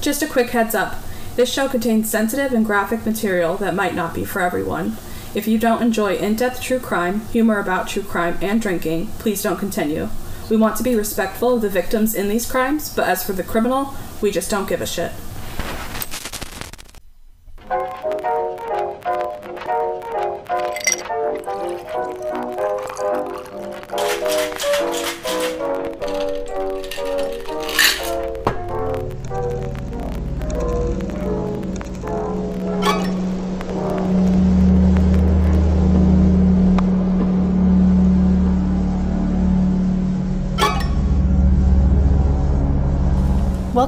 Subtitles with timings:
[0.00, 0.96] Just a quick heads up
[1.38, 4.96] this show contains sensitive and graphic material that might not be for everyone.
[5.36, 9.40] If you don't enjoy in depth true crime, humor about true crime, and drinking, please
[9.40, 10.08] don't continue.
[10.50, 13.44] We want to be respectful of the victims in these crimes, but as for the
[13.44, 15.12] criminal, we just don't give a shit.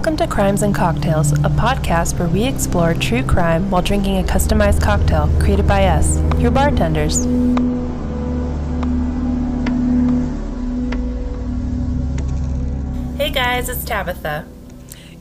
[0.01, 4.23] Welcome to Crimes and Cocktails, a podcast where we explore true crime while drinking a
[4.23, 7.27] customized cocktail created by us, your bartenders.
[13.19, 14.47] Hey guys, it's Tabitha.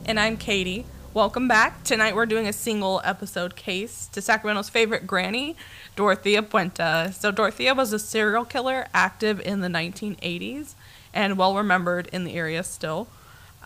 [0.06, 0.86] And I'm Katie.
[1.12, 1.84] Welcome back.
[1.84, 5.56] Tonight we're doing a single episode case to Sacramento's favorite granny,
[5.94, 7.12] Dorothea Puente.
[7.12, 10.72] So, Dorothea was a serial killer active in the 1980s
[11.12, 13.08] and well remembered in the area still.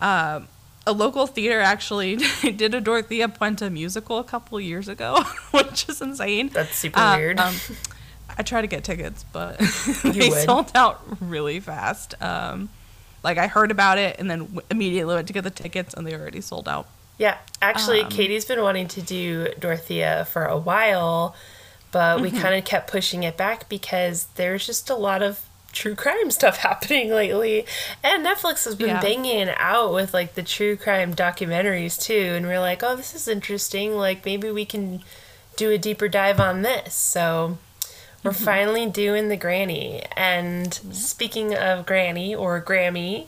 [0.01, 0.49] Um,
[0.87, 6.01] a local theater actually did a Dorothea Puente musical a couple years ago, which is
[6.01, 6.49] insane.
[6.49, 7.39] That's super uh, weird.
[7.39, 7.55] Um,
[8.37, 9.57] I tried to get tickets, but
[10.03, 10.45] they would.
[10.45, 12.21] sold out really fast.
[12.21, 12.69] Um,
[13.23, 16.05] like I heard about it and then w- immediately went to get the tickets, and
[16.05, 16.87] they already sold out.
[17.17, 21.33] Yeah, actually, um, Katie's been wanting to do Dorothea for a while,
[21.91, 22.41] but we mm-hmm.
[22.41, 25.39] kind of kept pushing it back because there's just a lot of
[25.75, 27.65] true crime stuff happening lately.
[28.03, 29.01] And Netflix has been yeah.
[29.01, 32.33] banging out with like the true crime documentaries too.
[32.35, 33.95] And we're like, oh, this is interesting.
[33.95, 35.03] Like maybe we can
[35.55, 36.95] do a deeper dive on this.
[36.95, 37.57] So
[38.23, 38.43] we're mm-hmm.
[38.43, 40.03] finally doing the Granny.
[40.17, 40.91] And mm-hmm.
[40.91, 43.27] speaking of Granny or Grammy,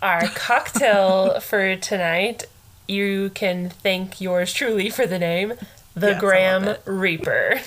[0.00, 2.46] our cocktail for tonight,
[2.86, 5.54] you can thank yours truly for the name,
[5.94, 7.60] the yes, Graham Reaper.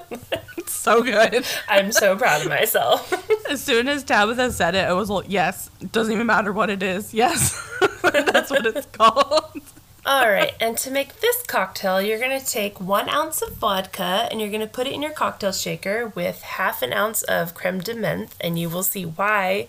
[0.66, 1.44] so good.
[1.68, 3.10] I'm so proud of myself.
[3.48, 6.70] As soon as Tabitha said it, I was like, yes, it doesn't even matter what
[6.70, 7.14] it is.
[7.14, 7.68] Yes,
[8.02, 9.62] that's what it's called.
[10.06, 14.28] All right, and to make this cocktail, you're going to take one ounce of vodka
[14.30, 17.54] and you're going to put it in your cocktail shaker with half an ounce of
[17.54, 19.66] creme de menthe, and you will see why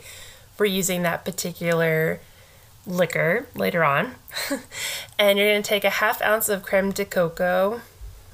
[0.57, 2.19] we're using that particular
[2.85, 4.15] liquor later on.
[5.19, 7.81] and you're going to take a half ounce of creme de cocoa.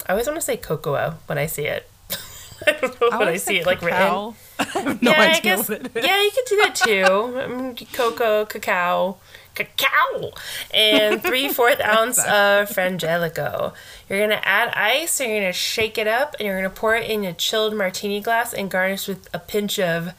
[0.07, 1.88] I always want to say cocoa when I see it.
[2.68, 4.34] I don't know I when I see it like written.
[4.61, 7.39] I have no yeah, idea I guess, Yeah, you could do that too.
[7.39, 9.17] Um, cocoa, cacao,
[9.55, 10.31] cacao,
[10.73, 13.73] and three fourth ounce of frangelico.
[14.09, 15.19] You're gonna add ice.
[15.19, 18.21] And you're gonna shake it up, and you're gonna pour it in a chilled martini
[18.21, 20.13] glass and garnish with a pinch of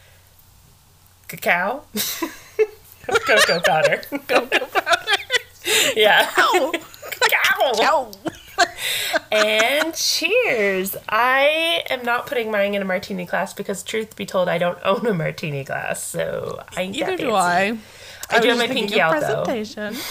[1.28, 1.82] cacao,
[3.06, 4.02] cocoa powder.
[4.10, 5.06] cocoa powder.
[5.94, 6.26] yeah.
[6.26, 6.72] Cacao.
[7.10, 8.12] cacao.
[9.32, 10.96] and cheers.
[11.08, 14.78] I am not putting mine in a martini glass because, truth be told, I don't
[14.84, 17.78] own a martini glass, so I ain't Either do I.
[18.30, 19.94] I, I do have my pinky out presentation.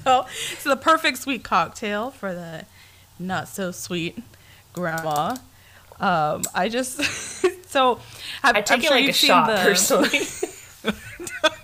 [0.04, 2.64] so it's the perfect sweet cocktail for the
[3.18, 4.18] not so sweet
[4.72, 5.36] grandma.
[5.98, 7.02] Um, I just
[7.70, 8.00] so
[8.42, 10.26] have, I take it sure like a shot personally.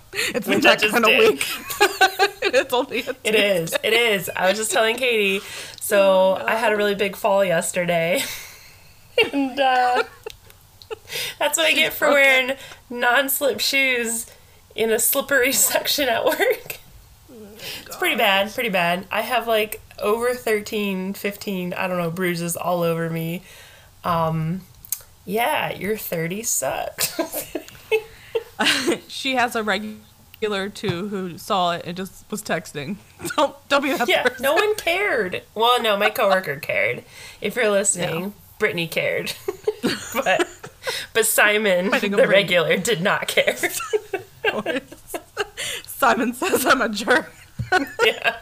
[0.13, 1.45] it's been that kind of week.
[2.41, 3.75] it's only it is.
[3.83, 4.29] It is.
[4.35, 5.41] I was just telling Katie.
[5.81, 8.21] So oh, I had a really big fall yesterday,
[9.33, 10.03] and uh,
[11.39, 12.55] that's what I get for wearing
[12.89, 14.27] non-slip shoes
[14.75, 16.77] in a slippery section at work.
[17.85, 18.53] it's pretty bad.
[18.53, 19.07] Pretty bad.
[19.11, 23.43] I have like over 13, 15, I don't know, bruises all over me.
[24.03, 24.61] Um,
[25.25, 27.19] yeah, your 30 sucked.
[29.07, 32.97] she has a regular too who saw it and just was texting.
[33.35, 34.07] Don't don't be that.
[34.07, 34.43] Yeah, person.
[34.43, 35.43] no one cared.
[35.55, 37.03] Well, no, my coworker cared.
[37.41, 38.29] If you're listening, yeah.
[38.59, 39.33] Brittany cared,
[40.13, 40.47] but
[41.13, 43.55] but Simon, the regular, did not care.
[45.85, 47.33] Simon says I'm a jerk.
[48.05, 48.37] yeah.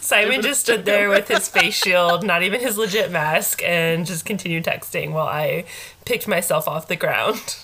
[0.00, 4.24] Simon just stood there with his face shield, not even his legit mask, and just
[4.24, 5.64] continued texting while I
[6.04, 7.56] picked myself off the ground.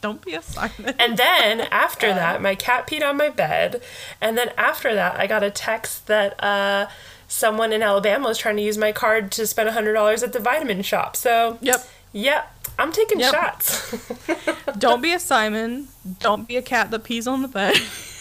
[0.00, 0.94] Don't be a Simon.
[0.98, 3.82] And then after that, my cat peed on my bed.
[4.20, 6.88] And then after that, I got a text that uh,
[7.28, 10.82] someone in Alabama was trying to use my card to spend $100 at the vitamin
[10.82, 11.16] shop.
[11.16, 11.86] So, yep.
[12.12, 12.52] Yep.
[12.78, 13.32] I'm taking yep.
[13.32, 14.10] shots.
[14.78, 15.88] don't be a Simon.
[16.18, 17.76] Don't be a cat that pees on the bed.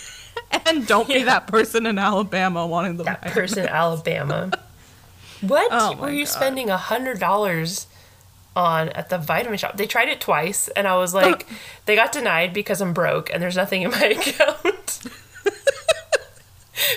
[0.65, 4.51] and don't be that person in Alabama wanting the that person in Alabama.
[5.41, 6.31] What oh were you God.
[6.31, 7.87] spending a hundred dollars
[8.55, 9.77] on at the vitamin shop.
[9.77, 11.45] They tried it twice, and I was like,
[11.85, 14.99] they got denied because I'm broke and there's nothing in my account.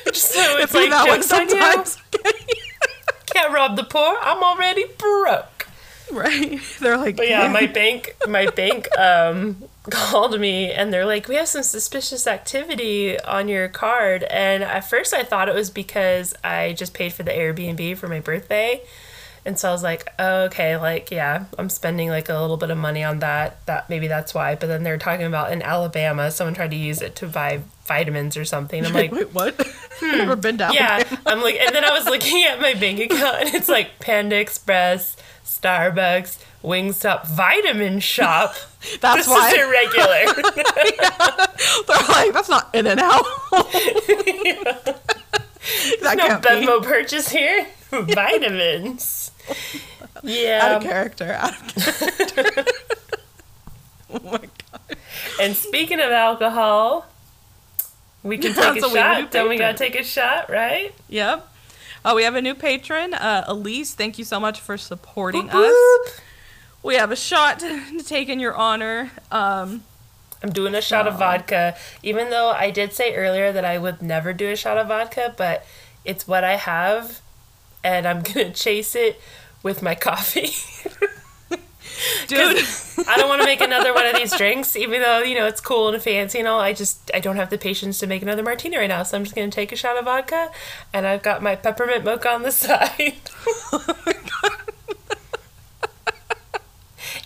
[0.07, 1.49] Is it's like like that way jokes on you.
[1.51, 1.99] sometimes.
[3.27, 4.17] Can't rob the poor.
[4.21, 5.69] I'm already broke.
[6.11, 6.61] right.
[6.81, 11.37] They're like, But yeah, my bank, my bank, um, called me and they're like, "We
[11.37, 16.35] have some suspicious activity on your card." And at first, I thought it was because
[16.43, 18.83] I just paid for the Airbnb for my birthday,
[19.49, 22.69] and so I was like, oh, "Okay, like yeah, I'm spending like a little bit
[22.71, 23.65] of money on that.
[23.65, 27.01] That maybe that's why." But then they're talking about in Alabama, someone tried to use
[27.01, 28.85] it to buy vitamins or something.
[28.85, 29.57] I'm like, wait, what?
[30.03, 30.75] Never hmm, been down.
[30.75, 31.19] yeah, there.
[31.25, 34.39] I'm like, and then I was looking at my bank account, and it's like Panda
[34.39, 35.17] Express,
[35.47, 38.55] Starbucks, Wingstop, Vitamin Shop.
[39.01, 40.43] That's this why is irregular.
[41.87, 43.25] they're like, that's not in and out.
[46.03, 47.67] that no can't be purchase here.
[47.91, 49.33] Vitamins.
[50.17, 50.77] out Yeah.
[50.77, 51.33] of character.
[51.33, 52.65] Out of character.
[54.13, 54.97] oh my god.
[55.41, 57.07] And speaking of alcohol,
[58.23, 59.31] we can take a a shot.
[59.31, 60.95] Don't we gotta take a shot, right?
[61.09, 61.47] Yep.
[62.05, 63.95] Oh, we have a new patron, uh, Elise.
[63.95, 66.11] Thank you so much for supporting Boop, us.
[66.17, 66.21] boop.
[66.83, 69.11] We have a shot to take in your honor.
[69.31, 69.83] Um,
[70.43, 74.01] I'm doing a shot of vodka, even though I did say earlier that I would
[74.01, 75.67] never do a shot of vodka, but
[76.05, 77.21] it's what I have,
[77.83, 79.21] and I'm gonna chase it
[79.63, 80.51] with my coffee.
[82.29, 82.65] dude,
[83.09, 85.61] I don't want to make another one of these drinks, even though you know it's
[85.61, 86.61] cool and fancy and all.
[86.61, 89.25] I just I don't have the patience to make another martini right now, so I'm
[89.25, 90.51] just gonna take a shot of vodka,
[90.93, 93.15] and I've got my peppermint mocha on the side.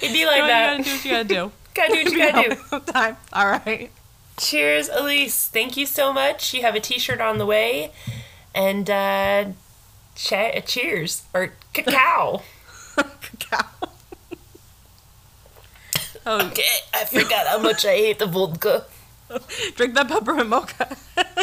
[0.00, 0.78] It'd be you, like you that.
[0.78, 1.52] gotta do what you gotta do.
[1.74, 2.92] Gotta do what you gotta do.
[2.92, 3.16] Time.
[3.32, 3.90] All right.
[4.36, 5.48] Cheers, Elise.
[5.48, 6.52] Thank you so much.
[6.52, 7.92] You have a T-shirt on the way,
[8.54, 9.46] and uh,
[10.14, 12.42] che- cheers or cacao.
[12.96, 13.66] Cacao.
[16.26, 16.62] oh, Okay,
[16.94, 18.84] I forgot how much I hate the vodka.
[19.76, 20.96] drink that peppermint mocha.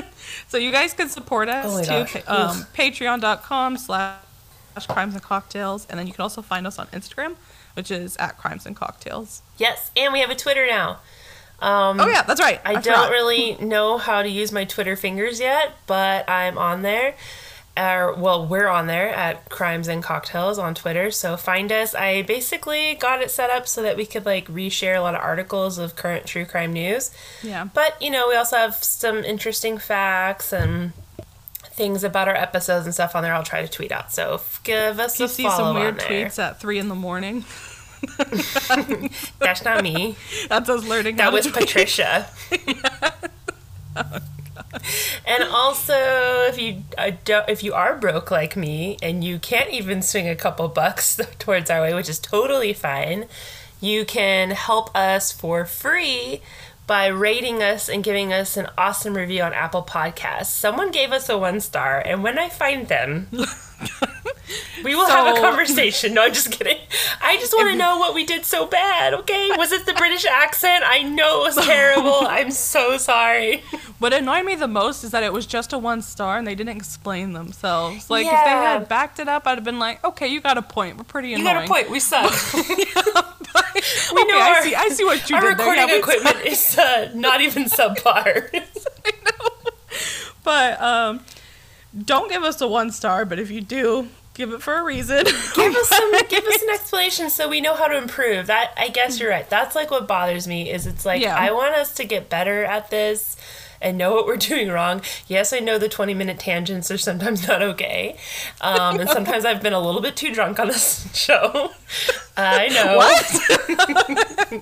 [0.48, 2.20] so you guys can support us Oh too.
[2.28, 4.18] Um, Patreon.com slash
[4.88, 5.88] crimes and cocktails.
[5.90, 7.36] And then you can also find us on Instagram,
[7.74, 9.42] which is at crimes and cocktails.
[9.58, 11.00] Yes, and we have a Twitter now.
[11.62, 12.62] Um, Oh yeah, that's right.
[12.64, 13.10] I, don't forgot.
[13.12, 17.16] really know how to use my Twitter fingers yet, but I'm on there.
[17.80, 21.12] Uh, well, we're on there at Crimes and Cocktails on Twitter.
[21.12, 21.96] So find us.
[21.96, 25.22] I basically got it set up so that we could like reshare a lot of
[25.22, 27.12] articles of current true crime news.
[27.42, 27.70] Yeah.
[27.74, 30.92] But you know, we also have some interesting facts and
[31.72, 33.34] things about our episodes and stuff on there.
[33.34, 34.12] I'll try to tweet out.
[34.12, 37.46] So give us You a see follow some weird tweets at three in the morning.
[39.40, 40.18] That's not me.
[40.50, 41.16] That's us learning.
[41.16, 41.56] That was tweet.
[41.56, 42.28] Patricia.
[45.26, 45.94] and also,
[46.48, 50.68] if you if you are broke like me and you can't even swing a couple
[50.68, 53.26] bucks towards our way, which is totally fine,
[53.82, 56.42] you can help us for free
[56.88, 60.48] by rating us and giving us an awesome review on Apple Podcasts.
[60.48, 63.28] Someone gave us a one star, and when I find them,
[64.84, 66.14] we will have a conversation.
[66.14, 66.78] No, I'm just kidding.
[67.22, 69.50] I just want to know what we did so bad, okay?
[69.58, 70.84] Was it the British accent?
[70.86, 72.20] I know it was terrible.
[72.28, 73.64] I'm so sorry.
[74.00, 76.56] What annoyed me the most is that it was just a one star and they
[76.56, 78.10] didn't explain themselves.
[78.10, 80.62] Like if they had backed it up, I'd have been like, okay, you got a
[80.62, 80.98] point.
[80.98, 81.46] We're pretty annoying.
[81.48, 81.90] You got a point.
[81.90, 82.32] We suck.
[82.54, 82.62] we
[84.14, 84.76] We know okay, I see.
[84.76, 87.66] I see what you Our did Our recording Yeah, we- equipment is uh, not even
[87.66, 88.50] subpar.
[88.54, 89.72] I know.
[90.44, 91.20] But um,
[92.06, 93.26] don't give us a one star.
[93.26, 95.24] But if you do, give it for a reason.
[95.56, 96.12] give us some.
[96.30, 98.48] Give us an explanation so we know how to improve.
[98.48, 99.50] That I guess you're right.
[99.50, 100.70] That's like what bothers me.
[100.72, 101.36] Is it's like Yeah.
[101.36, 103.36] I want us to get better at this.
[103.82, 105.02] And know what we're doing wrong.
[105.30, 108.18] Yes, I know the 20 minute tangents are sometimes not okay.
[108.60, 111.72] Um, and sometimes I've been a little bit too drunk on this show.
[112.36, 112.98] I know.
[112.98, 114.50] what?
[114.52, 114.62] When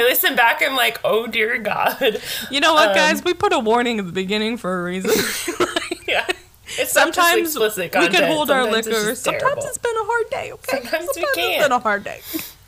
[0.00, 2.20] I listen back, I'm like, oh dear God.
[2.50, 3.22] You know what, Um, guys?
[3.22, 5.12] We put a warning at the beginning for a reason.
[6.08, 6.26] Yeah.
[6.82, 9.08] It's Sometimes we can hold our Sometimes it's liquor.
[9.10, 10.52] just Sometimes it's been a hard day.
[10.52, 10.80] Okay.
[10.82, 11.62] Sometimes we It's can't.
[11.62, 12.20] been a hard day.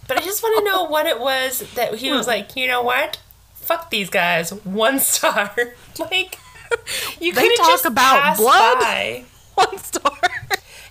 [0.07, 2.31] But I just want to know what it was that he was Hmm.
[2.31, 3.19] like, you know what?
[3.55, 4.51] Fuck these guys.
[4.65, 5.53] One star.
[5.99, 6.39] like,
[7.21, 8.79] you could talk about blood.
[8.81, 9.25] by.
[9.55, 10.13] One star.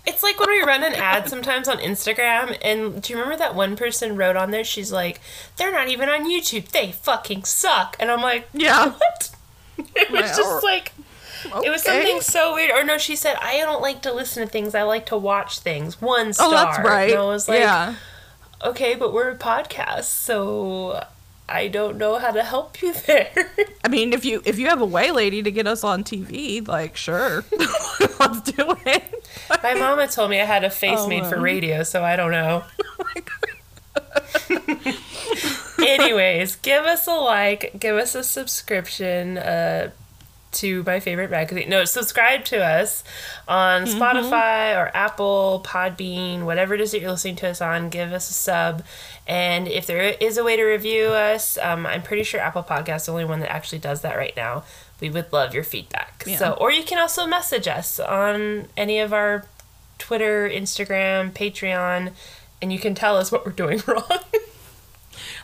[0.05, 3.55] It's like when we run an ad sometimes on Instagram, and do you remember that
[3.55, 4.63] one person wrote on there?
[4.63, 5.19] She's like,
[5.57, 6.69] "They're not even on YouTube.
[6.69, 8.91] They fucking suck." And I'm like, Yeah.
[8.91, 9.29] "What?"
[9.95, 10.93] It was just like
[11.63, 12.71] it was something so weird.
[12.71, 14.75] Or no, she said, "I don't like to listen to things.
[14.75, 16.47] I like to watch things." One star.
[16.47, 17.11] Oh, that's right.
[17.11, 17.95] And I was like, yeah.
[18.63, 21.03] okay, but we're a podcast, so
[21.49, 23.31] I don't know how to help you there.
[23.83, 26.65] I mean, if you if you have a way lady to get us on TV,
[26.67, 27.45] like sure,
[28.19, 29.25] let's do it.
[29.63, 32.31] My mama told me I had a face Oh, made for radio, so I don't
[32.31, 32.63] know.
[35.79, 39.91] Anyways, give us a like, give us a subscription uh,
[40.57, 41.69] to my favorite magazine.
[41.69, 43.03] No, subscribe to us
[43.47, 44.01] on mm-hmm.
[44.01, 47.89] Spotify or Apple, Podbean, whatever it is that you're listening to us on.
[47.89, 48.83] Give us a sub.
[49.27, 52.97] And if there is a way to review us, um, I'm pretty sure Apple Podcast
[52.97, 54.63] is the only one that actually does that right now.
[54.99, 56.23] We would love your feedback.
[56.25, 56.37] Yeah.
[56.37, 59.45] So, or you can also message us on any of our
[59.99, 62.13] Twitter, Instagram, Patreon,
[62.61, 64.19] and you can tell us what we're doing wrong.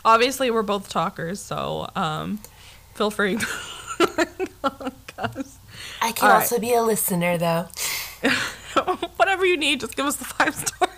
[0.06, 2.40] Obviously, we're both talkers, so um,
[2.96, 3.38] feel free.
[6.02, 6.62] I can All also right.
[6.62, 7.68] be a listener, though.
[9.18, 10.90] Whatever you need, just give us the five stars.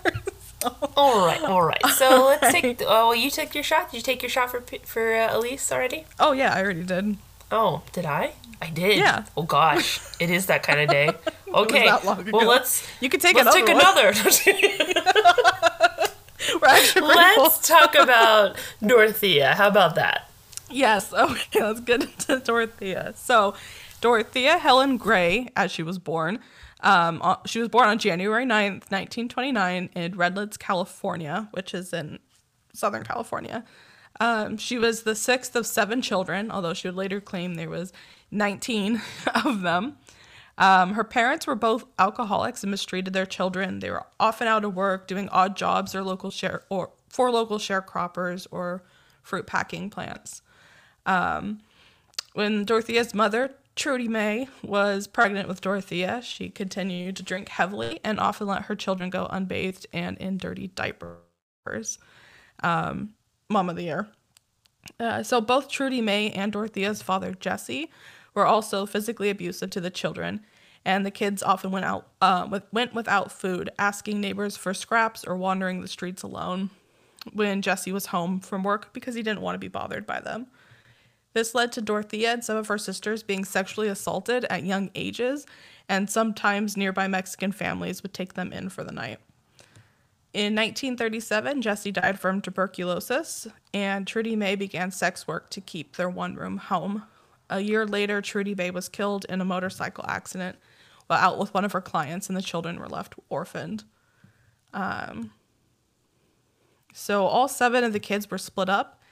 [0.96, 1.84] all right, all right.
[1.86, 2.62] So all let's right.
[2.62, 2.82] take.
[2.82, 3.90] Oh, well, you took your shot.
[3.90, 6.04] Did you take your shot for for uh, Elise already?
[6.18, 7.16] Oh yeah, I already did.
[7.50, 8.32] Oh, did I?
[8.60, 8.98] I did.
[8.98, 9.24] Yeah.
[9.36, 11.10] Oh gosh, it is that kind of day.
[11.48, 11.86] Okay.
[12.04, 12.86] Well, let's.
[13.00, 14.12] You can take let's another.
[14.12, 14.86] take another.
[17.00, 19.54] let's talk about Dorothea.
[19.54, 20.30] How about that?
[20.70, 21.12] Yes.
[21.12, 21.62] Okay.
[21.62, 23.14] Let's get into Dorothea.
[23.16, 23.54] So,
[24.00, 26.40] Dorothea Helen Gray, as she was born,
[26.80, 32.18] um, she was born on January 9th, 1929, in Redlands, California, which is in
[32.72, 33.64] Southern California.
[34.20, 37.92] Um, she was the sixth of seven children, although she would later claim there was
[38.30, 39.00] 19
[39.44, 39.96] of them.
[40.58, 43.80] Um, her parents were both alcoholics and mistreated their children.
[43.80, 47.58] They were often out of work doing odd jobs or local share or for local
[47.58, 48.82] sharecroppers or
[49.22, 50.40] fruit packing plants.
[51.04, 51.60] Um,
[52.32, 58.18] when Dorothea's mother, Trudy May, was pregnant with Dorothea, she continued to drink heavily and
[58.18, 61.98] often let her children go unbathed and in dirty diapers.
[62.62, 63.10] Um,
[63.50, 64.08] Mom of the Year.
[64.98, 67.90] Uh, so both Trudy May and Dorothea's father, Jesse,
[68.34, 70.40] were also physically abusive to the children,
[70.84, 75.24] and the kids often went out uh, with, went without food, asking neighbors for scraps
[75.24, 76.70] or wandering the streets alone
[77.32, 80.46] when Jesse was home from work because he didn't want to be bothered by them.
[81.36, 85.44] This led to Dorothea and some of her sisters being sexually assaulted at young ages,
[85.86, 89.18] and sometimes nearby Mexican families would take them in for the night.
[90.32, 96.08] In 1937, Jesse died from tuberculosis, and Trudy May began sex work to keep their
[96.08, 97.02] one room home.
[97.50, 100.56] A year later, Trudy May was killed in a motorcycle accident
[101.06, 103.84] while out with one of her clients, and the children were left orphaned.
[104.72, 105.32] Um,
[106.94, 109.02] so, all seven of the kids were split up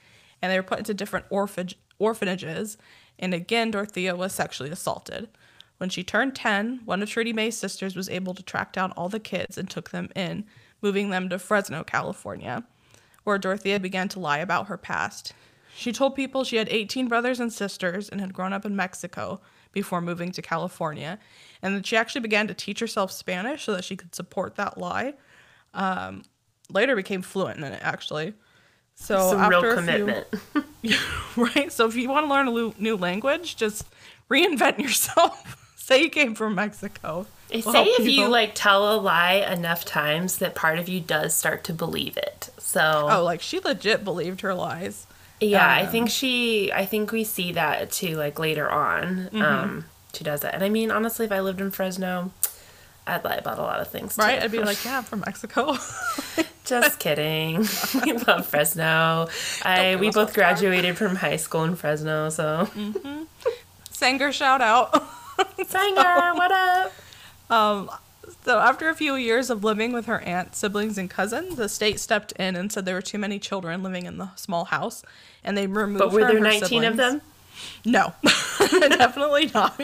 [0.41, 2.77] and they were put into different orphanage, orphanages.
[3.17, 5.29] And again, Dorothea was sexually assaulted.
[5.77, 9.09] When she turned 10, one of Trudy May's sisters was able to track down all
[9.09, 10.45] the kids and took them in
[10.81, 12.63] moving them to Fresno, California,
[13.23, 15.33] where Dorothea began to lie about her past.
[15.75, 19.41] She told people she had 18 brothers and sisters and had grown up in Mexico
[19.73, 21.19] before moving to California,
[21.61, 24.77] and that she actually began to teach herself Spanish so that she could support that
[24.77, 25.15] lie.
[25.73, 26.23] Um,
[26.69, 28.33] later became fluent in it, actually.
[28.95, 30.27] So Some after real commitment.
[30.81, 30.97] Few,
[31.35, 31.71] right?
[31.71, 33.85] So if you want to learn a new language, just
[34.29, 35.61] reinvent yourself.
[35.75, 37.27] Say you came from Mexico.
[37.49, 38.11] They say if people.
[38.11, 42.17] you like tell a lie enough times that part of you does start to believe
[42.17, 42.49] it.
[42.57, 45.05] So Oh, like she legit believed her lies.
[45.39, 49.29] Yeah, um, I think she I think we see that too like later on.
[49.31, 49.41] Mm-hmm.
[49.43, 49.85] Um
[50.15, 50.55] she does that.
[50.55, 52.31] And I mean, honestly, if I lived in Fresno,
[53.05, 54.15] I'd lie about a lot of things.
[54.15, 54.23] Too.
[54.23, 54.41] Right?
[54.41, 55.77] I'd be like, yeah, I'm from Mexico.
[56.65, 57.57] Just kidding.
[58.03, 59.27] we love Fresno.
[59.63, 62.67] I we both graduated from high school in Fresno, so.
[62.75, 63.23] Mm-hmm.
[63.91, 64.91] Sanger shout out.
[65.67, 66.93] Sanger, what up?
[67.49, 67.89] Um,
[68.43, 71.99] so after a few years of living with her aunt, siblings, and cousins, the state
[71.99, 75.03] stepped in and said there were too many children living in the small house,
[75.43, 75.99] and they removed.
[75.99, 76.87] But were there nineteen siblings.
[76.87, 77.21] of them?
[77.85, 78.13] No,
[78.59, 79.79] definitely not.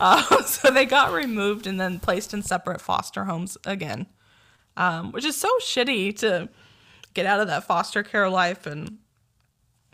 [0.00, 4.06] uh, so they got removed and then placed in separate foster homes again,
[4.76, 6.48] um, which is so shitty to
[7.14, 8.98] get out of that foster care life and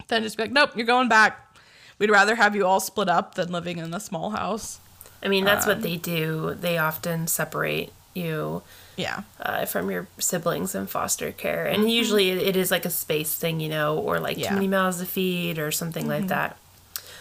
[0.08, 1.56] then just be like, nope, you're going back.
[1.98, 4.80] We'd rather have you all split up than living in a small house.
[5.22, 6.56] I mean, that's um, what they do.
[6.58, 8.62] They often separate you
[8.96, 13.34] yeah uh, from your siblings in foster care and usually it is like a space
[13.34, 14.50] thing you know or like yeah.
[14.50, 16.20] too many mouths to feed or something mm-hmm.
[16.20, 16.56] like that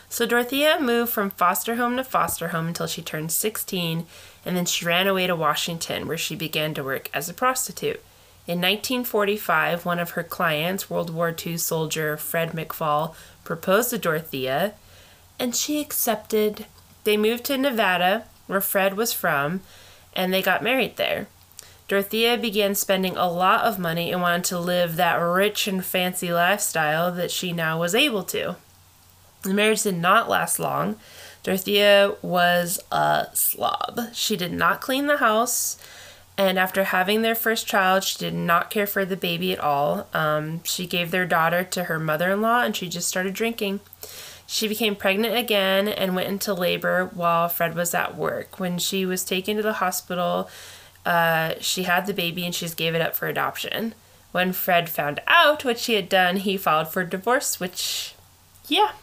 [0.09, 4.05] so dorothea moved from foster home to foster home until she turned 16
[4.45, 8.01] and then she ran away to washington where she began to work as a prostitute
[8.47, 14.73] in 1945 one of her clients world war ii soldier fred McFaul proposed to dorothea
[15.39, 16.65] and she accepted
[17.03, 19.61] they moved to Nevada, where Fred was from,
[20.13, 21.27] and they got married there.
[21.87, 26.31] Dorothea began spending a lot of money and wanted to live that rich and fancy
[26.31, 28.55] lifestyle that she now was able to.
[29.41, 30.97] The marriage did not last long.
[31.43, 33.99] Dorothea was a slob.
[34.13, 35.77] She did not clean the house,
[36.37, 40.07] and after having their first child, she did not care for the baby at all.
[40.13, 43.79] Um, she gave their daughter to her mother in law and she just started drinking.
[44.47, 48.59] She became pregnant again and went into labor while Fred was at work.
[48.59, 50.49] When she was taken to the hospital,
[51.05, 53.93] uh, she had the baby and she just gave it up for adoption.
[54.31, 58.15] When Fred found out what she had done, he filed for divorce, which,
[58.67, 58.93] yeah,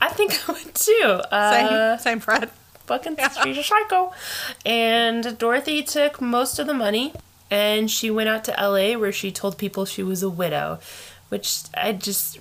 [0.00, 1.20] I think I would too.
[1.30, 2.50] Uh, same, same Fred.
[2.86, 4.12] Fucking she's a psycho.
[4.64, 7.12] And Dorothy took most of the money
[7.50, 10.78] and she went out to LA where she told people she was a widow,
[11.28, 12.38] which I just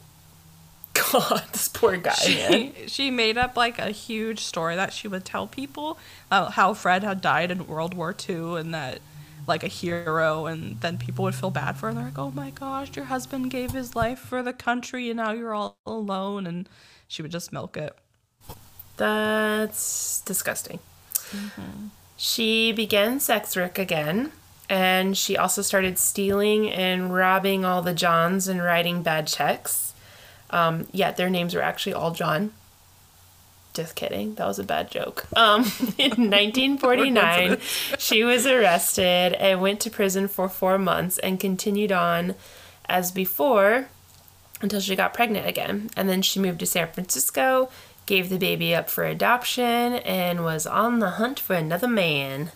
[1.12, 2.14] God, this poor guy.
[2.14, 5.98] She, she made up like a huge story that she would tell people
[6.32, 9.00] uh, how Fred had died in World War II and that
[9.48, 11.94] like a hero and then people would feel bad for her.
[11.94, 15.32] They're like, "Oh my gosh, your husband gave his life for the country and now
[15.32, 16.70] you're all alone." And
[17.08, 17.96] she would just milk it.
[18.98, 20.80] That's disgusting.
[22.18, 24.32] She began sex work again,
[24.70, 29.94] and she also started stealing and robbing all the Johns and writing bad checks.
[30.50, 32.54] Um, yeah, their names were actually all John.
[33.74, 34.36] Just kidding.
[34.36, 35.26] That was a bad joke.
[35.36, 35.64] Um,
[35.98, 37.58] in 1949,
[37.98, 42.36] she was arrested and went to prison for four months and continued on
[42.88, 43.90] as before
[44.62, 45.90] until she got pregnant again.
[45.96, 47.70] And then she moved to San Francisco,
[48.06, 52.52] gave the baby up for adoption, and was on the hunt for another man.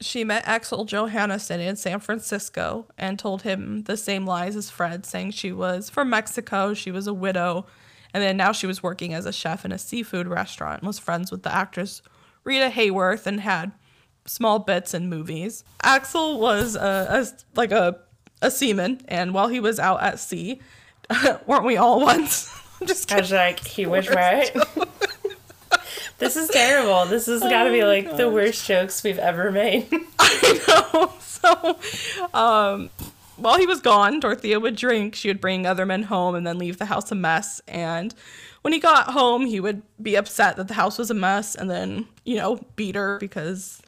[0.00, 5.06] She met Axel Johannesson in San Francisco and told him the same lies as Fred,
[5.06, 7.66] saying she was from Mexico, she was a widow,
[8.12, 10.98] and then now she was working as a chef in a seafood restaurant and was
[10.98, 12.02] friends with the actress
[12.44, 13.72] Rita Hayworth and had
[14.26, 15.64] small bits in movies.
[15.82, 17.98] Axel was a, a like a
[18.42, 20.60] a seaman, and while he was out at sea,
[21.46, 22.50] weren't we all once?
[22.80, 24.50] I'm just I was like, he was right.
[26.18, 27.06] this is terrible.
[27.06, 29.86] This has got to be like the worst jokes we've ever made.
[30.18, 31.12] I know.
[31.18, 31.78] So,
[32.32, 32.90] um,
[33.36, 35.14] while he was gone, Dorothea would drink.
[35.14, 37.60] She would bring other men home and then leave the house a mess.
[37.68, 38.14] And
[38.62, 41.70] when he got home, he would be upset that the house was a mess and
[41.70, 43.82] then, you know, beat her because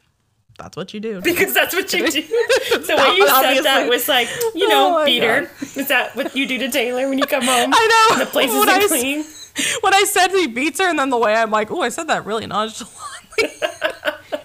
[0.57, 1.21] that's what you do.
[1.23, 2.21] because that's what you do.
[2.87, 5.41] The way you said that was like, you know, Oh her.
[5.41, 5.49] God.
[5.77, 7.71] Is that what you do to Taylor when you come home?
[7.73, 8.19] I know.
[8.25, 9.25] The place When I isn't clean.
[9.81, 12.07] when I said he beats her, and then the way I'm like, oh, I said
[12.07, 13.49] that really nonchalantly.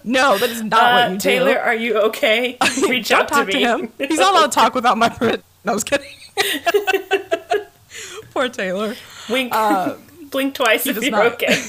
[0.04, 1.52] no, that is not Uh, what you Taylor, do.
[1.54, 2.56] Taylor, are you okay?
[2.88, 3.92] Reach out talk to to, him.
[3.98, 5.42] He's not allowed to talk without my permission.
[5.64, 6.08] No, I was kidding.
[8.32, 8.96] Poor Taylor.
[9.28, 9.52] Wink.
[10.30, 11.32] Blink twice if you're not.
[11.34, 11.60] okay.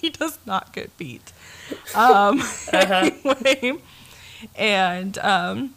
[0.00, 1.32] He does not get beat.
[1.94, 2.40] Um,
[2.72, 3.10] Uh-huh.
[3.44, 3.72] anyway,
[4.56, 5.74] and um,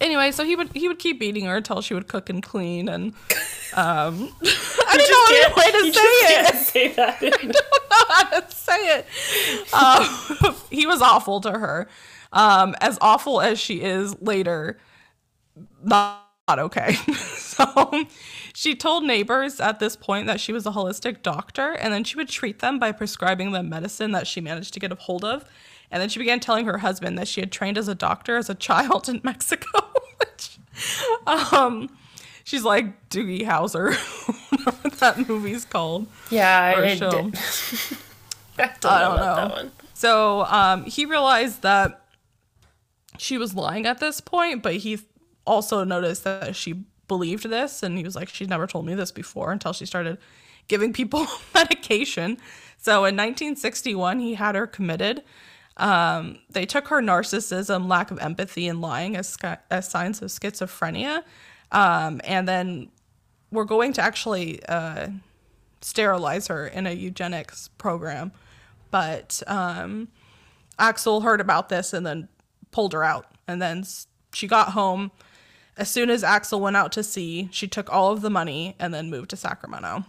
[0.00, 2.88] anyway, so he would he would keep beating her until she would cook and clean,
[2.88, 3.12] and
[3.74, 6.56] um, I didn't know any way to say it.
[6.56, 7.20] say that.
[7.20, 9.74] don't know how to say it.
[9.74, 11.88] Um, he was awful to her.
[12.32, 14.78] Um, as awful as she is later,
[15.82, 16.94] not, not okay.
[17.14, 18.04] so
[18.54, 22.16] she told neighbors at this point that she was a holistic doctor, and then she
[22.16, 25.44] would treat them by prescribing them medicine that she managed to get a hold of.
[25.90, 28.48] And then she began telling her husband that she had trained as a doctor as
[28.48, 29.78] a child in Mexico.
[30.18, 30.58] which,
[31.26, 31.88] um,
[32.44, 33.94] she's like Doogie Howser,
[34.50, 36.06] whatever that movie's called.
[36.30, 37.10] Yeah, I, show.
[37.10, 37.38] did.
[38.58, 39.36] I don't, I don't know.
[39.36, 39.72] that one.
[39.94, 42.04] So um, he realized that
[43.18, 44.98] she was lying at this point, but he
[45.46, 49.12] also noticed that she believed this, and he was like, "She's never told me this
[49.12, 50.18] before." Until she started
[50.68, 52.38] giving people medication.
[52.78, 55.22] So in 1961, he had her committed.
[55.76, 59.36] Um, they took her narcissism, lack of empathy, and lying as,
[59.70, 61.22] as signs of schizophrenia,
[61.70, 62.90] um, and then
[63.50, 65.08] we're going to actually uh,
[65.80, 68.32] sterilize her in a eugenics program.
[68.90, 70.08] But um,
[70.78, 72.28] Axel heard about this and then
[72.70, 73.26] pulled her out.
[73.46, 73.84] And then
[74.32, 75.10] she got home.
[75.82, 78.94] As soon as Axel went out to sea, she took all of the money and
[78.94, 80.04] then moved to Sacramento,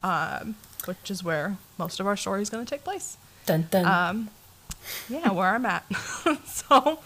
[0.00, 3.18] um, which is where most of our story is going to take place.
[3.44, 3.84] Dun, dun.
[3.86, 4.30] Um,
[5.08, 5.84] yeah, where I'm at.
[6.46, 7.00] so,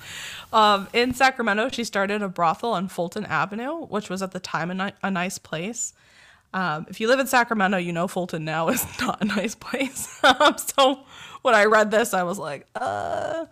[0.53, 4.71] um, in Sacramento, she started a brothel on Fulton Avenue, which was at the time
[4.71, 5.95] a, ni- a nice place.
[6.53, 10.21] Um, if you live in Sacramento, you know Fulton now is not a nice place.
[10.25, 11.07] um, so,
[11.41, 13.47] when I read this, I was like, uh,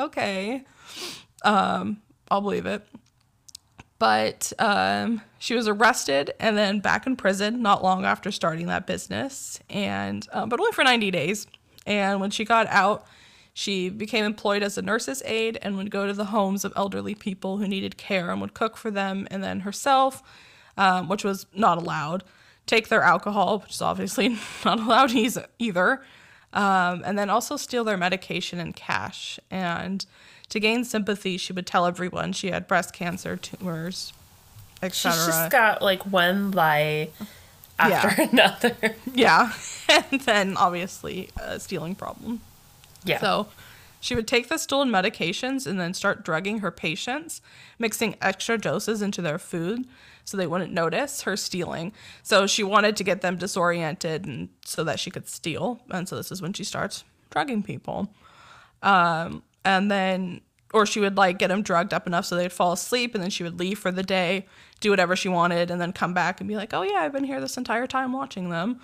[0.00, 0.64] okay,
[1.42, 2.88] um, I'll believe it.
[3.98, 8.86] But um, she was arrested and then back in prison not long after starting that
[8.86, 11.46] business, and um, but only for 90 days.
[11.86, 13.06] And when she got out,
[13.52, 17.14] she became employed as a nurse's aide and would go to the homes of elderly
[17.14, 19.28] people who needed care and would cook for them.
[19.30, 20.22] And then herself,
[20.76, 22.24] um, which was not allowed,
[22.66, 25.12] take their alcohol, which is obviously not allowed
[25.58, 26.02] either.
[26.52, 29.38] Um, and then also steal their medication and cash.
[29.50, 30.04] And
[30.48, 34.12] to gain sympathy, she would tell everyone she had breast cancer, tumors,
[34.82, 35.26] She's etc.
[35.26, 37.08] just got like one lie
[37.78, 38.28] after Yeah.
[38.32, 38.96] another.
[39.12, 39.52] Yeah.
[39.88, 42.40] and then obviously a stealing problem.
[43.04, 43.20] Yeah.
[43.20, 43.48] So
[44.00, 47.40] she would take the stolen medications and then start drugging her patients,
[47.78, 49.86] mixing extra doses into their food
[50.26, 51.92] so they wouldn't notice her stealing.
[52.22, 55.80] So she wanted to get them disoriented and so that she could steal.
[55.90, 58.08] And so this is when she starts drugging people.
[58.82, 60.40] Um, and then
[60.72, 63.30] or she would like get them drugged up enough so they'd fall asleep and then
[63.30, 64.44] she would leave for the day,
[64.80, 67.24] do whatever she wanted and then come back and be like, "Oh yeah, I've been
[67.24, 68.80] here this entire time watching them."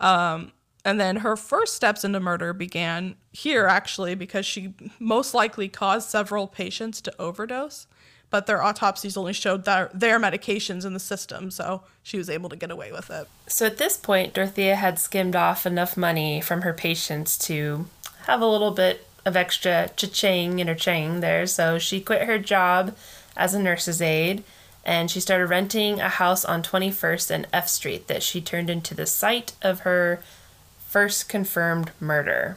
[0.00, 0.52] Um,
[0.86, 6.08] and then her first steps into murder began here, actually, because she most likely caused
[6.08, 7.88] several patients to overdose,
[8.30, 12.48] but their autopsies only showed their, their medications in the system, so she was able
[12.50, 13.26] to get away with it.
[13.48, 17.86] So at this point, Dorothea had skimmed off enough money from her patients to
[18.26, 21.46] have a little bit of extra cha-ching in her ching there.
[21.46, 22.96] So she quit her job
[23.36, 24.42] as a nurse's aide
[24.86, 28.94] and she started renting a house on 21st and F Street that she turned into
[28.94, 30.22] the site of her
[30.86, 32.56] first confirmed murder.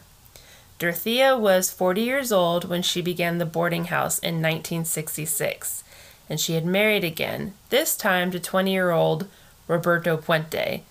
[0.78, 5.84] Dorothea was 40 years old when she began the boarding house in 1966,
[6.30, 9.28] and she had married again, this time to 20 year old
[9.68, 10.84] Roberto Puente,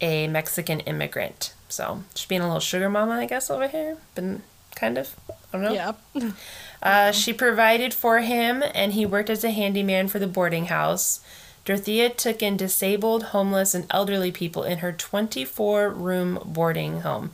[0.00, 1.52] a Mexican immigrant.
[1.68, 3.98] So she's being a little sugar mama, I guess, over here.
[4.14, 4.44] Been
[4.74, 5.14] kind of.
[5.28, 5.72] I don't know.
[5.72, 6.32] Yeah.
[6.84, 11.20] Uh, she provided for him, and he worked as a handyman for the boarding house.
[11.64, 17.30] Dorothea took in disabled, homeless, and elderly people in her 24 room boarding home.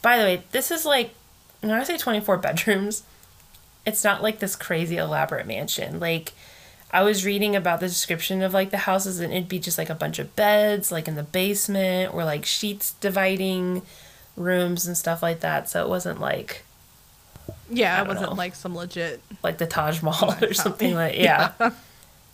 [0.00, 1.12] By the way, this is like,
[1.60, 3.02] when I say 24 bedrooms,
[3.84, 5.98] it's not like this crazy elaborate mansion.
[5.98, 6.32] Like,
[6.92, 9.90] I was reading about the description of like the houses, and it'd be just like
[9.90, 13.82] a bunch of beds, like in the basement, or like sheets dividing
[14.36, 15.68] rooms and stuff like that.
[15.68, 16.64] So it wasn't like
[17.70, 18.36] Yeah, it wasn't know.
[18.36, 19.20] like some legit.
[19.42, 21.52] like the Taj Mahal or something like yeah.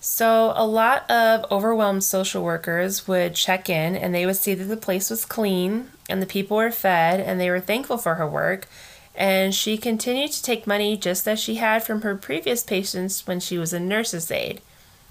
[0.00, 4.64] So a lot of overwhelmed social workers would check in and they would see that
[4.64, 8.26] the place was clean and the people were fed and they were thankful for her
[8.26, 8.68] work.
[9.16, 13.40] And she continued to take money just as she had from her previous patients when
[13.40, 14.60] she was a nurse's aide.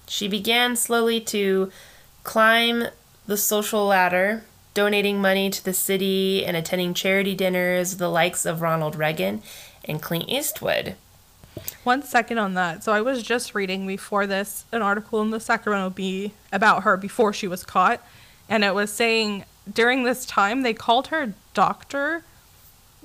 [0.07, 1.69] She began slowly to
[2.23, 2.85] climb
[3.25, 4.45] the social ladder,
[4.77, 9.41] donating money to the city and attending charity dinners, the likes of Ronald Reagan
[9.85, 10.93] and Clint Eastwood.
[11.83, 12.83] One second on that.
[12.83, 16.95] So I was just reading before this an article in the Sacramento Bee about her
[16.95, 18.05] before she was caught,
[18.47, 22.21] and it was saying during this time they called her Doctor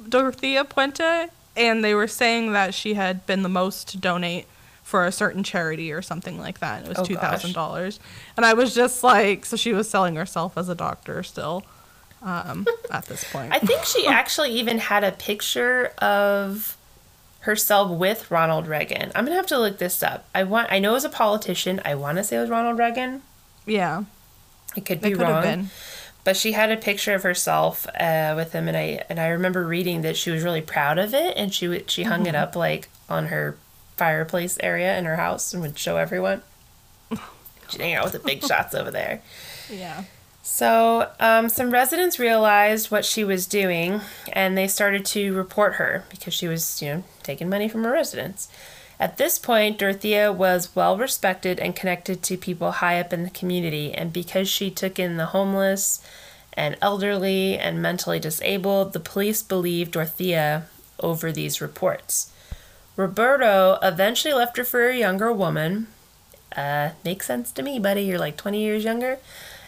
[0.07, 4.45] Dorothea Puente, and they were saying that she had been the most to donate
[4.93, 6.83] for a certain charity or something like that.
[6.83, 7.99] It was oh, two thousand dollars,
[8.37, 11.65] and I was just like, so she was selling herself as a doctor still.
[12.23, 16.77] Um, at this point, I think she actually even had a picture of
[17.41, 19.11] herself with Ronald Reagan.
[19.15, 20.29] I'm gonna have to look this up.
[20.35, 20.71] I want.
[20.71, 21.81] I know it was a politician.
[21.87, 23.23] I want to say it was Ronald Reagan.
[23.65, 24.05] yeah,
[24.77, 25.71] it could it be could wrong.
[26.25, 29.67] But she had a picture of herself uh, with him, and I and I remember
[29.67, 32.43] reading that she was really proud of it, and she would she hung it Mm-hmm.
[32.45, 33.57] up like on her
[34.03, 36.43] fireplace area in her house and would show everyone.
[37.69, 39.23] She'd hang out with the big shots over there.
[39.71, 40.03] Yeah.
[40.43, 44.01] So, um, some residents realized what she was doing
[44.33, 47.93] and they started to report her because she was, you know, taking money from her
[47.93, 48.49] residents.
[48.99, 53.31] At this point, Dorothea was well respected and connected to people high up in the
[53.31, 56.05] community, and because she took in the homeless
[56.55, 60.67] and elderly and mentally disabled, the police believed Dorothea
[60.99, 62.32] over these reports.
[63.03, 65.89] Roberto eventually left her for a younger woman.
[66.57, 68.03] Uh, makes sense to me, buddy.
[68.03, 69.19] You're like 20 years younger.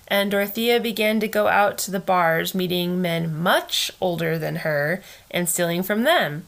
[0.07, 5.03] And Dorothea began to go out to the bars, meeting men much older than her
[5.31, 6.47] and stealing from them.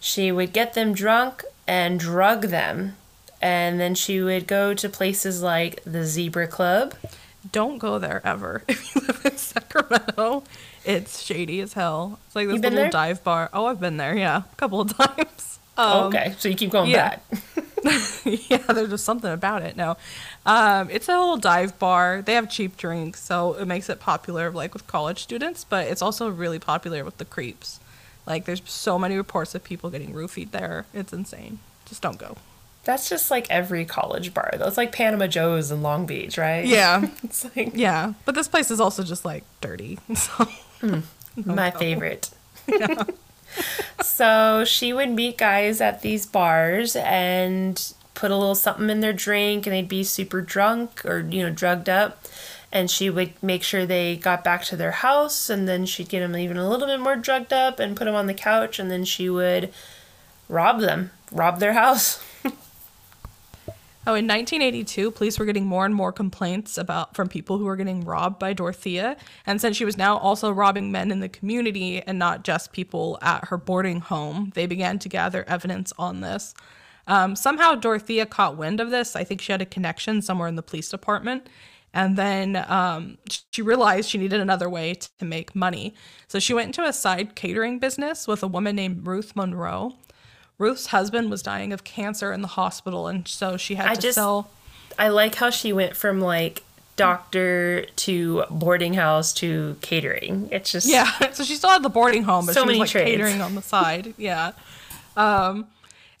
[0.00, 2.96] She would get them drunk and drug them.
[3.42, 6.94] And then she would go to places like the Zebra Club.
[7.50, 10.44] don't go there ever if you live in Sacramento.
[10.84, 12.20] It's shady as hell.
[12.26, 12.90] It's like this little there?
[12.90, 13.50] dive bar.
[13.52, 15.51] Oh, I've been there, yeah, a couple of times.
[15.82, 17.16] Um, okay, so you keep going yeah.
[17.16, 17.22] back.
[18.24, 19.76] yeah, there's just something about it.
[19.76, 19.96] No,
[20.46, 22.22] um, it's a little dive bar.
[22.22, 25.64] They have cheap drinks, so it makes it popular, like with college students.
[25.64, 27.80] But it's also really popular with the creeps.
[28.24, 30.86] Like, there's so many reports of people getting roofied there.
[30.94, 31.58] It's insane.
[31.86, 32.36] Just don't go.
[32.84, 36.66] That's just like every college bar, That's like Panama Joe's in Long Beach, right?
[36.66, 38.14] Yeah, It's like yeah.
[38.24, 39.98] But this place is also just like dirty.
[40.16, 40.48] So
[41.36, 42.30] my favorite.
[44.02, 49.12] So she would meet guys at these bars and put a little something in their
[49.12, 52.24] drink and they'd be super drunk or you know drugged up.
[52.74, 56.20] And she would make sure they got back to their house and then she'd get
[56.20, 58.90] them even a little bit more drugged up and put them on the couch and
[58.90, 59.72] then she would
[60.48, 62.22] rob them rob their house
[64.04, 67.76] Oh, in 1982, police were getting more and more complaints about from people who were
[67.76, 72.02] getting robbed by Dorothea, and since she was now also robbing men in the community
[72.02, 76.52] and not just people at her boarding home, they began to gather evidence on this.
[77.06, 79.14] Um, somehow, Dorothea caught wind of this.
[79.14, 81.48] I think she had a connection somewhere in the police department,
[81.94, 83.18] and then um,
[83.52, 85.94] she realized she needed another way to make money.
[86.26, 89.94] So she went into a side catering business with a woman named Ruth Monroe.
[90.62, 94.00] Ruth's husband was dying of cancer in the hospital, and so she had I to
[94.00, 94.48] just- sell.
[94.98, 96.62] I like how she went from like
[96.96, 100.48] doctor to boarding house to catering.
[100.52, 102.90] It's just Yeah, so she still had the boarding home, but So she was like
[102.90, 103.10] trades.
[103.10, 104.14] catering on the side.
[104.18, 104.52] Yeah,
[105.16, 105.66] um,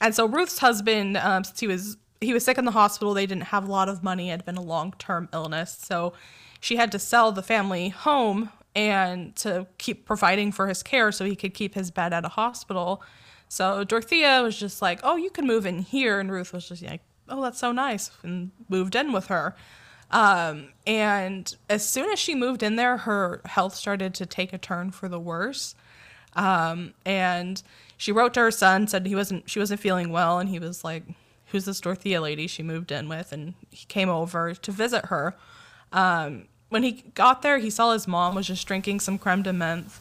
[0.00, 3.26] and so Ruth's husband, um, since he was he was sick in the hospital, they
[3.26, 4.28] didn't have a lot of money.
[4.28, 6.12] It had been a long term illness, so
[6.60, 11.24] she had to sell the family home and to keep providing for his care, so
[11.26, 13.02] he could keep his bed at a hospital.
[13.52, 16.82] So Dorothea was just like, "Oh, you can move in here," and Ruth was just
[16.82, 19.54] like, "Oh, that's so nice," and moved in with her.
[20.10, 24.58] Um, and as soon as she moved in there, her health started to take a
[24.58, 25.74] turn for the worse.
[26.34, 27.62] Um, and
[27.98, 30.82] she wrote to her son, said he wasn't she wasn't feeling well, and he was
[30.82, 31.02] like,
[31.48, 35.36] "Who's this Dorothea lady she moved in with?" And he came over to visit her.
[35.92, 39.52] Um, when he got there, he saw his mom was just drinking some creme de
[39.52, 39.98] menthe.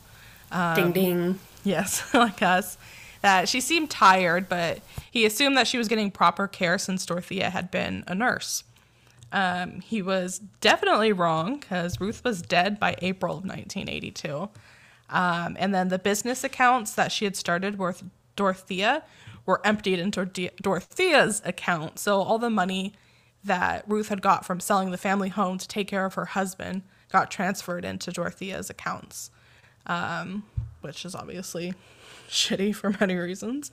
[0.73, 1.39] ding ding.
[1.65, 2.77] Yes, like us.
[3.21, 4.79] That she seemed tired, but
[5.11, 8.63] he assumed that she was getting proper care since Dorothea had been a nurse.
[9.31, 14.49] Um, he was definitely wrong because Ruth was dead by April of 1982.
[15.09, 18.03] Um, and then the business accounts that she had started with
[18.35, 19.03] Dorothea
[19.45, 21.99] were emptied into Dor- Dorothea's account.
[21.99, 22.93] So all the money
[23.43, 26.83] that Ruth had got from selling the family home to take care of her husband
[27.11, 29.31] got transferred into Dorothea's accounts
[29.85, 30.43] um,
[30.81, 31.73] which is obviously
[32.31, 33.71] shitty for many reasons.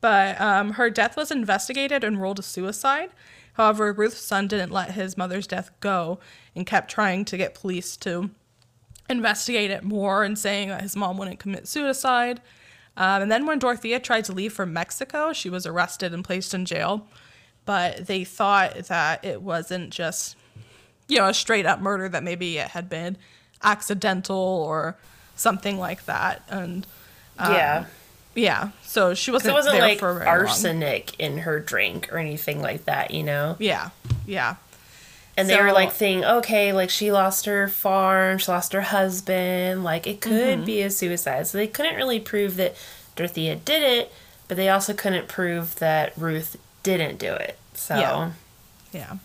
[0.00, 3.10] But um, her death was investigated and ruled a suicide.
[3.54, 6.18] However, Ruth's son didn't let his mother's death go
[6.56, 8.30] and kept trying to get police to
[9.08, 12.40] investigate it more and saying that his mom wouldn't commit suicide.
[12.96, 16.52] Um, and then when Dorothea tried to leave for Mexico, she was arrested and placed
[16.52, 17.06] in jail.
[17.64, 20.36] But they thought that it wasn't just,
[21.08, 23.16] you know, a straight up murder, that maybe it had been
[23.62, 24.98] accidental or
[25.36, 26.42] something like that.
[26.48, 26.86] And
[27.38, 27.86] yeah.
[28.34, 30.34] yeah, so she wasn't, it wasn't there like for very long.
[30.46, 33.56] arsenic in her drink or anything like that, you know?
[33.58, 33.90] Yeah,
[34.26, 34.56] yeah.
[35.36, 39.82] And they were like saying, okay, like she lost her farm, she lost her husband,
[39.82, 40.64] like it could Mm-hmm.
[40.64, 41.46] be a suicide.
[41.46, 42.76] So they couldn't really prove that
[43.16, 44.12] Dorothea did it,
[44.46, 47.58] but they also couldn't prove that Ruth didn't do it.
[47.74, 48.32] So Yeah.
[48.92, 49.16] Yeah.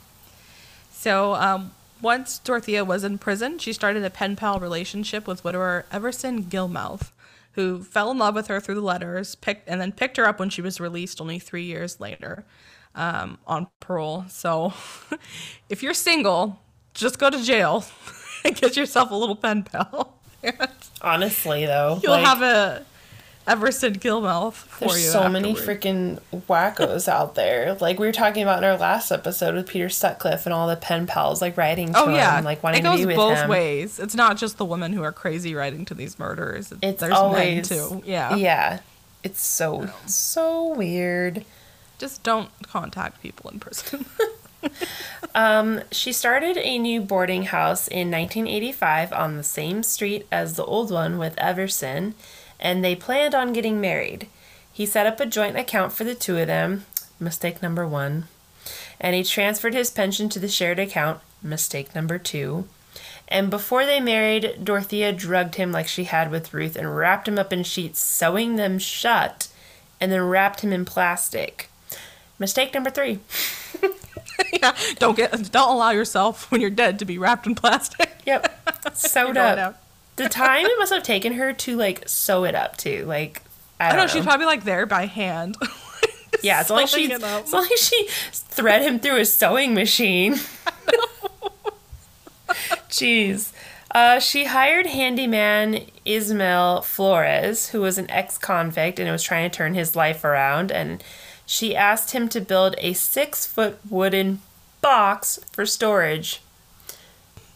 [0.92, 5.86] So um, once Dorothea was in prison, she started a pen pal relationship with widower
[5.92, 7.12] Everson Gilmouth,
[7.58, 10.40] who fell in love with her through the letters, picked and then picked her up
[10.40, 12.46] when she was released only three years later
[12.94, 14.26] um, on parole.
[14.30, 14.74] So
[15.70, 16.60] if you're single,
[16.94, 17.84] just go to jail
[18.46, 20.20] and get yourself a little pen pal.
[21.02, 22.86] honestly though, You'll like, have a
[23.48, 25.12] Everson Gilmouth for there's you.
[25.12, 27.76] so many freaking wackos out there.
[27.80, 30.76] Like we were talking about in our last episode with Peter Sutcliffe and all the
[30.76, 33.16] pen pals like writing to Oh yeah, him, like wanting it goes to be with
[33.16, 34.00] both ways.
[34.00, 36.74] It's not just the women who are crazy writing to these murderers.
[36.82, 38.04] It's There's always men too.
[38.06, 38.36] Yeah.
[38.36, 38.80] Yeah.
[39.24, 41.46] It's so so weird.
[41.98, 44.06] Just don't contact people in prison.
[45.36, 50.66] Um, she started a new boarding house in 1985 on the same street as the
[50.66, 52.16] old one with Everson,
[52.60, 54.28] and they planned on getting married.
[54.72, 56.86] He set up a joint account for the two of them,
[57.20, 58.26] mistake number one,
[59.00, 62.68] and he transferred his pension to the shared account, mistake number two.
[63.28, 67.38] And before they married, Dorothea drugged him like she had with Ruth and wrapped him
[67.38, 69.50] up in sheets, sewing them shut,
[70.00, 71.70] and then wrapped him in plastic.
[72.40, 73.20] Mistake number three.
[74.54, 74.76] yeah.
[75.00, 78.12] Don't get don't allow yourself when you're dead to be wrapped in plastic.
[78.26, 78.94] Yep.
[78.94, 79.58] Sewed up.
[79.58, 79.78] out.
[80.18, 83.06] The time it must have taken her to like sew it up too.
[83.06, 83.42] Like
[83.80, 84.08] I I don't know know.
[84.08, 85.56] she's probably like there by hand.
[86.44, 90.34] yeah, it's like she it it's like she thread him through a sewing machine.
[92.90, 93.52] Jeez.
[93.92, 99.56] Uh, she hired handyman Ismail Flores, who was an ex convict and was trying to
[99.56, 100.72] turn his life around.
[100.72, 101.04] And
[101.46, 104.42] she asked him to build a six foot wooden
[104.82, 106.42] box for storage.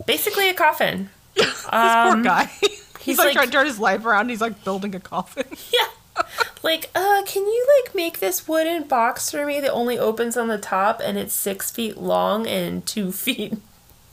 [0.06, 1.10] Basically, a coffin.
[1.36, 2.46] This poor guy.
[2.62, 4.30] He's, he's like, like- trying to turn his life around.
[4.30, 5.46] He's like building a coffin.
[5.74, 6.24] Yeah.
[6.62, 10.50] Like, uh, can you like make this wooden box for me that only opens on
[10.50, 13.54] the top and it's six feet long and two feet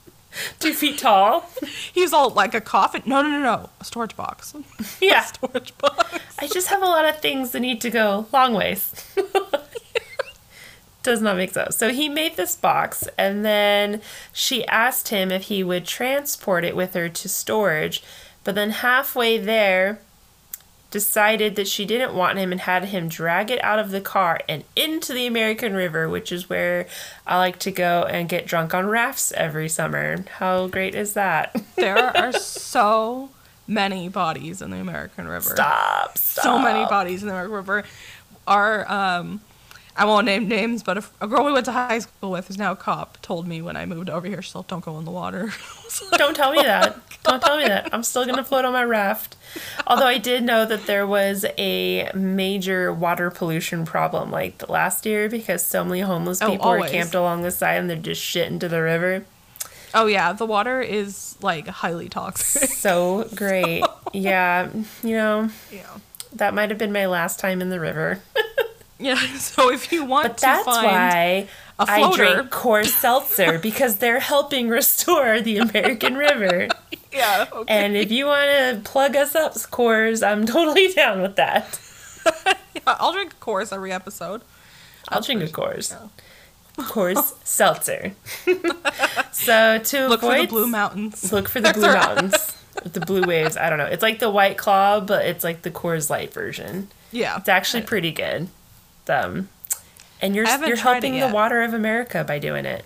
[0.59, 1.47] two feet tall?
[1.93, 3.03] He's all like a coffin.
[3.05, 3.69] No, no, no, no.
[3.79, 4.55] A storage box.
[5.01, 5.23] Yeah.
[5.23, 6.19] A storage box.
[6.39, 8.91] I just have a lot of things that need to go long ways.
[11.01, 11.77] Does not make sense.
[11.77, 14.01] So he made this box, and then
[14.33, 18.03] she asked him if he would transport it with her to storage.
[18.43, 19.99] But then halfway there,
[20.91, 24.39] decided that she didn't want him and had him drag it out of the car
[24.49, 26.87] and into the American River, which is where
[27.27, 30.25] I like to go and get drunk on rafts every summer.
[30.37, 31.55] How great is that?
[31.75, 33.29] There are so
[33.67, 35.51] many bodies in the American River.
[35.51, 36.43] Stop, stop.
[36.43, 37.83] So many bodies in the American River.
[38.47, 39.41] Our um
[39.99, 42.57] I won't name names, but a, a girl we went to high school with, who's
[42.57, 45.03] now a cop, told me when I moved over here, she's like, "Don't go in
[45.05, 45.51] the water."
[46.17, 46.97] Don't tell me that.
[47.23, 47.89] Don't tell me that.
[47.93, 49.35] I'm still gonna float on my raft.
[49.85, 55.05] Although I did know that there was a major water pollution problem like the last
[55.05, 58.21] year because so many homeless Oh, people were camped along the side and they're just
[58.21, 59.25] shit into the river.
[59.93, 62.69] oh yeah, the water is like highly toxic.
[62.79, 63.83] So great.
[64.13, 64.69] Yeah,
[65.03, 65.85] you know, yeah.
[66.33, 68.21] that might have been my last time in the river.
[68.99, 69.15] Yeah.
[69.37, 71.47] So if you want But to that's find why
[71.79, 76.67] a I floater- drink Coors Seltzer because they're helping restore the American River.
[77.11, 77.73] yeah, okay.
[77.73, 81.79] And if you want to plug us up, Coors, I'm totally down with that.
[82.85, 84.41] I'll drink a course every episode.
[85.07, 85.95] I'll drink a Coors.
[86.77, 88.13] Coors Seltzer.
[89.31, 91.31] so to Look for avoid the blue mountains.
[91.31, 93.57] look for the blue mountains with the blue waves.
[93.57, 93.85] I don't know.
[93.85, 96.89] It's like the White Claw, but it's like the Coors Light version.
[97.11, 97.37] Yeah.
[97.37, 98.47] It's actually pretty good.
[99.09, 99.49] Um,
[100.21, 102.85] and you're you're helping the water of America by doing it.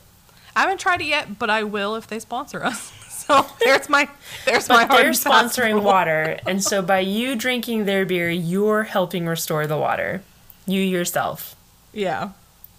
[0.56, 2.92] I haven't tried it yet, but I will if they sponsor us.
[3.14, 4.10] So there's my
[4.46, 5.84] there's my But hard they're sponsoring rule.
[5.96, 10.24] water, and so by you drinking their beer, you're helping restore the water.
[10.66, 11.56] You yourself.
[11.94, 12.32] Yeah.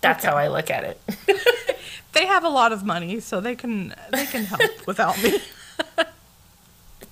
[0.03, 0.31] That's Okay.
[0.31, 1.01] how I look at it.
[2.13, 5.39] They have a lot of money, so they can they can help without me.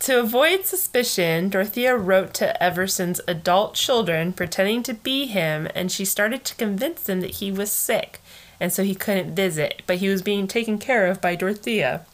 [0.00, 6.04] To avoid suspicion, Dorothea wrote to Everson's adult children pretending to be him, and she
[6.04, 8.20] started to convince them that he was sick,
[8.58, 12.04] and so he couldn't visit, but he was being taken care of by Dorothea.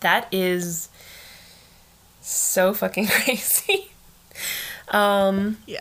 [0.00, 0.88] That is
[2.20, 3.90] so fucking crazy.
[4.88, 5.80] Um, Yeah.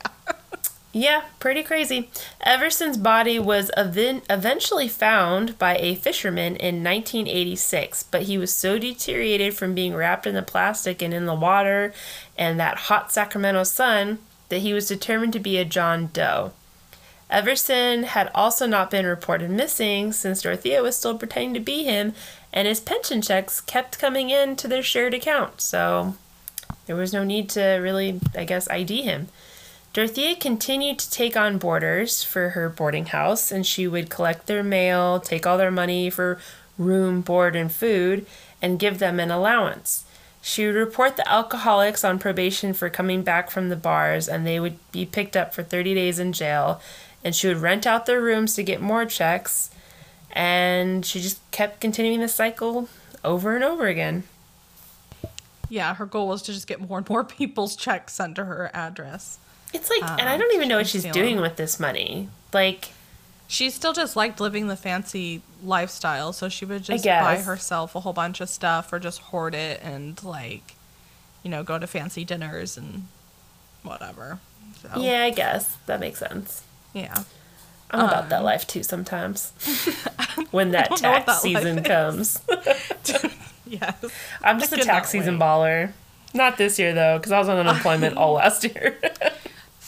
[0.98, 2.10] Yeah, pretty crazy.
[2.42, 8.78] Everson's body was ev- eventually found by a fisherman in 1986, but he was so
[8.78, 11.94] deteriorated from being wrapped in the plastic and in the water
[12.38, 16.52] and that hot Sacramento sun that he was determined to be a John Doe.
[17.30, 22.14] Everson had also not been reported missing since Dorothea was still pretending to be him,
[22.54, 26.16] and his pension checks kept coming in to their shared account, so
[26.86, 29.28] there was no need to really, I guess, ID him.
[29.94, 34.64] Dorothea continued to take on boarders for her boarding house, and she would collect their
[34.64, 36.40] mail, take all their money for
[36.78, 38.26] room, board, and food,
[38.62, 40.06] and give them an allowance.
[40.42, 44.60] She would report the alcoholics on probation for coming back from the bars, and they
[44.60, 46.80] would be picked up for 30 days in jail.
[47.24, 49.72] And she would rent out their rooms to get more checks,
[50.32, 52.88] and she just kept continuing the cycle
[53.24, 54.24] over and over again.
[55.70, 59.40] Yeah, her goal was to just get more and more people's checks to her address.
[59.74, 61.14] It's like, and I Um, don't even know what she's stealing.
[61.22, 62.30] doing with this money.
[62.54, 62.90] Like,
[63.50, 68.02] She still just liked living the fancy lifestyle, so she would just buy herself a
[68.02, 70.76] whole bunch of stuff or just hoard it and like,
[71.44, 73.08] you know, go to fancy dinners and
[73.84, 74.40] whatever.
[74.82, 76.64] So, yeah, I guess that makes sense.
[76.94, 77.24] yeah.
[77.90, 79.52] I'm about that life too sometimes.
[80.52, 82.42] when that don't know what tax that season comes.
[83.70, 83.96] Yes.
[84.44, 85.42] I'm just I a tax season wait.
[85.46, 85.92] baller.
[86.34, 88.98] Not this year though, because I was on unemployment all last year.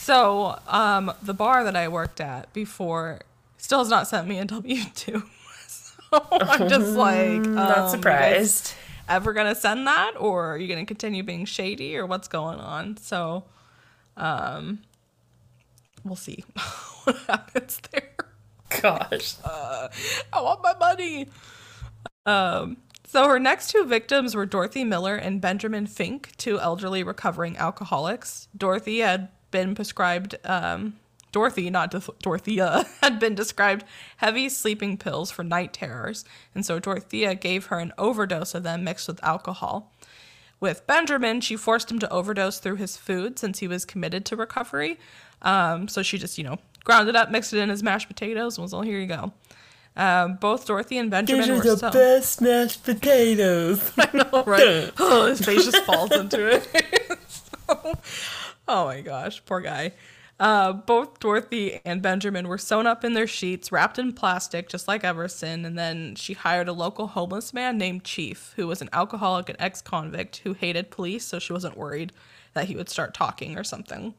[0.02, 3.20] So, um, the bar that I worked at before
[3.58, 5.24] still has not sent me a W two.
[5.68, 5.94] so
[6.32, 8.72] I'm just like, um, Not surprised.
[9.10, 12.96] Ever gonna send that, or are you gonna continue being shady, or what's going on?
[12.96, 13.44] So,
[14.16, 14.80] um,
[16.02, 16.44] we'll see
[17.04, 18.08] what happens there.
[18.80, 19.34] Gosh.
[19.44, 21.28] I want my money.
[22.24, 27.58] Um, so her next two victims were Dorothy Miller and Benjamin Fink, two elderly recovering
[27.58, 28.48] alcoholics.
[28.56, 30.96] Dorothy had been prescribed, um,
[31.32, 33.84] Dorothy, not Dor- Dorothea, had been described
[34.18, 38.84] heavy sleeping pills for night terrors, and so Dorothea gave her an overdose of them
[38.84, 39.92] mixed with alcohol.
[40.58, 44.36] With Benjamin, she forced him to overdose through his food since he was committed to
[44.36, 44.98] recovery.
[45.40, 48.58] Um, so she just, you know, ground it up, mixed it in his mashed potatoes,
[48.58, 49.32] and was all, here you go.
[49.96, 53.90] Um, both Dorothy and Benjamin were so best mashed potatoes.
[53.98, 54.90] I know, right.
[54.98, 56.68] Oh, his face just falls into it.
[57.28, 57.94] So-
[58.70, 59.92] oh my gosh, poor guy.
[60.38, 64.88] Uh, both Dorothy and Benjamin were sewn up in their sheets, wrapped in plastic, just
[64.88, 65.66] like Everson.
[65.66, 69.60] And then she hired a local homeless man named Chief, who was an alcoholic and
[69.60, 72.12] ex convict who hated police, so she wasn't worried
[72.54, 74.14] that he would start talking or something.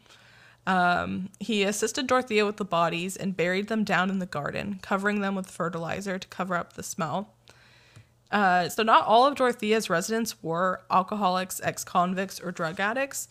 [0.68, 5.22] Um, he assisted Dorothea with the bodies and buried them down in the garden, covering
[5.22, 7.34] them with fertilizer to cover up the smell.
[8.32, 13.28] Uh, so, not all of Dorothea's residents were alcoholics, ex convicts, or drug addicts.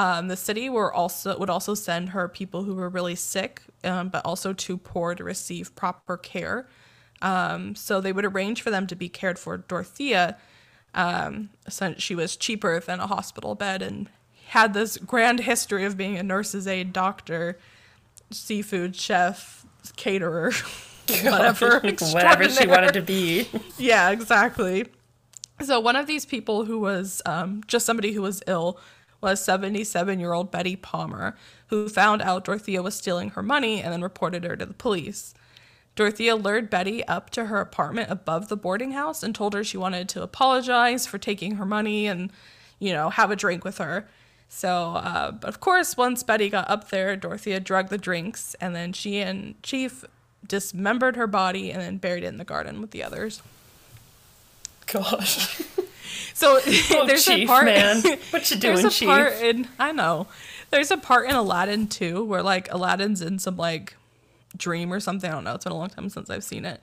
[0.00, 4.08] Um, the city were also would also send her people who were really sick, um,
[4.08, 6.66] but also too poor to receive proper care.
[7.20, 9.58] Um, so they would arrange for them to be cared for.
[9.58, 10.38] Dorothea,
[10.94, 14.08] um, since she was cheaper than a hospital bed and
[14.46, 17.58] had this grand history of being a nurse's aide, doctor,
[18.30, 20.50] seafood chef, caterer,
[21.24, 21.80] whatever,
[22.12, 23.48] whatever she wanted to be.
[23.76, 24.86] yeah, exactly.
[25.60, 28.80] So one of these people who was um, just somebody who was ill
[29.20, 31.36] was 77 year old Betty Palmer,
[31.68, 35.34] who found out Dorothea was stealing her money and then reported her to the police.
[35.96, 39.76] Dorothea lured Betty up to her apartment above the boarding house and told her she
[39.76, 42.32] wanted to apologize for taking her money and,
[42.78, 44.08] you know, have a drink with her.
[44.48, 48.74] So, uh, but of course, once Betty got up there, Dorothea drugged the drinks and
[48.74, 50.04] then she and Chief
[50.46, 53.42] dismembered her body and then buried it in the garden with the others.
[54.86, 55.62] Gosh.
[56.34, 57.64] So oh, there's Chief, a part.
[57.64, 58.02] Man.
[58.30, 59.08] What you doing, there's a Chief?
[59.08, 60.26] part in I know.
[60.70, 63.96] There's a part in Aladdin too where like Aladdin's in some like
[64.56, 65.30] dream or something.
[65.30, 65.54] I don't know.
[65.54, 66.80] It's been a long time since I've seen it.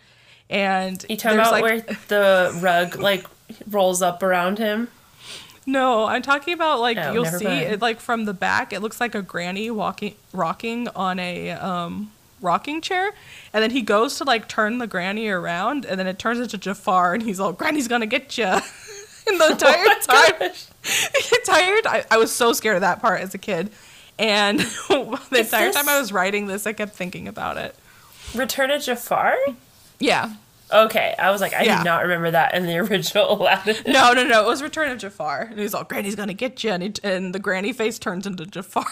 [0.50, 3.26] And you talking about like, where the rug like
[3.70, 4.88] rolls up around him?
[5.66, 7.62] No, I'm talking about like Oh, you'll see mind.
[7.64, 8.72] it like from the back.
[8.72, 13.12] It looks like a granny walking, rocking on a um, rocking chair,
[13.52, 16.58] and then he goes to like turn the granny around, and then it turns into
[16.58, 18.45] Jafar, and he's all, "Granny's gonna get you."
[19.28, 20.34] and the entire Oh time,
[20.84, 23.72] the entire time, I was so scared of that part as a kid,
[24.20, 24.60] and
[24.90, 27.76] the Is entire time I was writing this, I kept thinking about it.
[28.36, 29.36] Return of Jafar?
[30.00, 30.34] Yeah,
[30.70, 31.78] Okay, I was like, I Yeah.
[31.78, 33.78] did not remember that in the original Aladdin.
[33.88, 36.72] no, no, no, it was Return of Jafar, and he's all, "Granny's gonna get you,"
[36.72, 38.86] and, he, and the granny face turns into Jafar.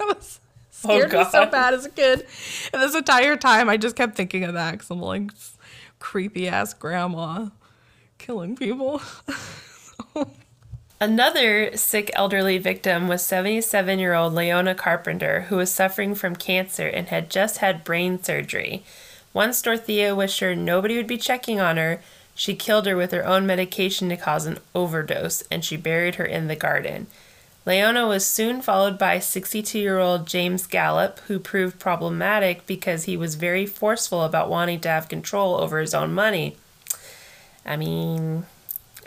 [0.00, 0.40] I was
[0.84, 2.26] oh, scared me so bad as a kid,
[2.72, 5.30] and this entire time I just kept thinking of that because I'm like
[6.00, 7.46] creepy ass grandma
[8.18, 9.00] killing people.
[11.00, 16.86] Another sick elderly victim was 77 year old Leona Carpenter, who was suffering from cancer
[16.86, 18.84] and had just had brain surgery.
[19.32, 22.00] Once Dorothea was sure nobody would be checking on her,
[22.34, 26.24] she killed her with her own medication to cause an overdose, and she buried her
[26.24, 27.06] in the garden.
[27.66, 33.16] Leona was soon followed by 62 year old James Gallup, who proved problematic because he
[33.16, 36.56] was very forceful about wanting to have control over his own money.
[37.64, 38.44] I mean,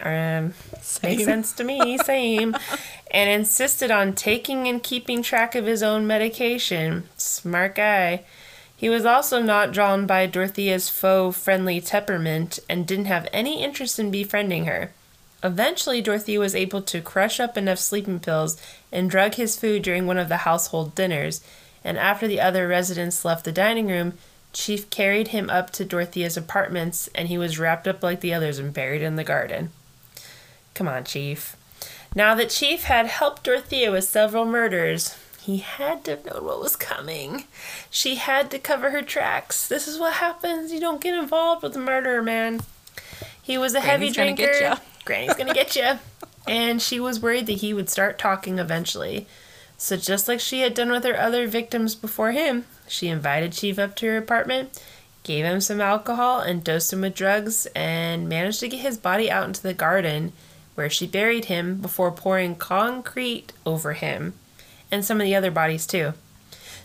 [0.01, 1.11] um, Same.
[1.11, 2.55] makes sense to me, same.
[3.11, 7.03] and insisted on taking and keeping track of his own medication.
[7.17, 8.23] Smart guy.
[8.75, 13.97] He was also not drawn by Dorothea's faux friendly temperament and didn't have any interest
[13.97, 14.91] in befriending her.
[15.43, 18.59] Eventually, Dorothea was able to crush up enough sleeping pills
[18.91, 21.41] and drug his food during one of the household dinners,
[21.83, 24.13] and after the other residents left the dining room,
[24.57, 28.57] Chief carried him up to Dorothea's apartments and he was wrapped up like the others
[28.57, 29.69] and buried in the garden.
[30.73, 31.55] Come on, Chief.
[32.15, 36.59] Now that Chief had helped Dorothea with several murders, he had to have known what
[36.59, 37.43] was coming.
[37.91, 39.67] She had to cover her tracks.
[39.67, 40.73] This is what happens.
[40.73, 42.61] You don't get involved with a murderer, man.
[43.39, 44.59] He was a heavy Granny's gonna drinker.
[44.59, 45.05] get.
[45.05, 45.99] Granny's gonna get you.
[46.47, 49.27] And she was worried that he would start talking eventually.
[49.77, 53.77] So just like she had done with her other victims before him, she invited Chief
[53.77, 54.81] up to her apartment,
[55.23, 59.29] gave him some alcohol, and dosed him with drugs, and managed to get his body
[59.29, 60.33] out into the garden,
[60.73, 64.33] where she buried him before pouring concrete over him,
[64.91, 66.13] and some of the other bodies too.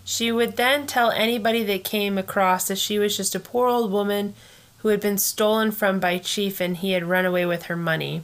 [0.04, 3.90] She would then tell anybody that came across that she was just a poor old
[3.92, 4.34] woman
[4.78, 8.22] who had been stolen from by Chief and he had run away with her money.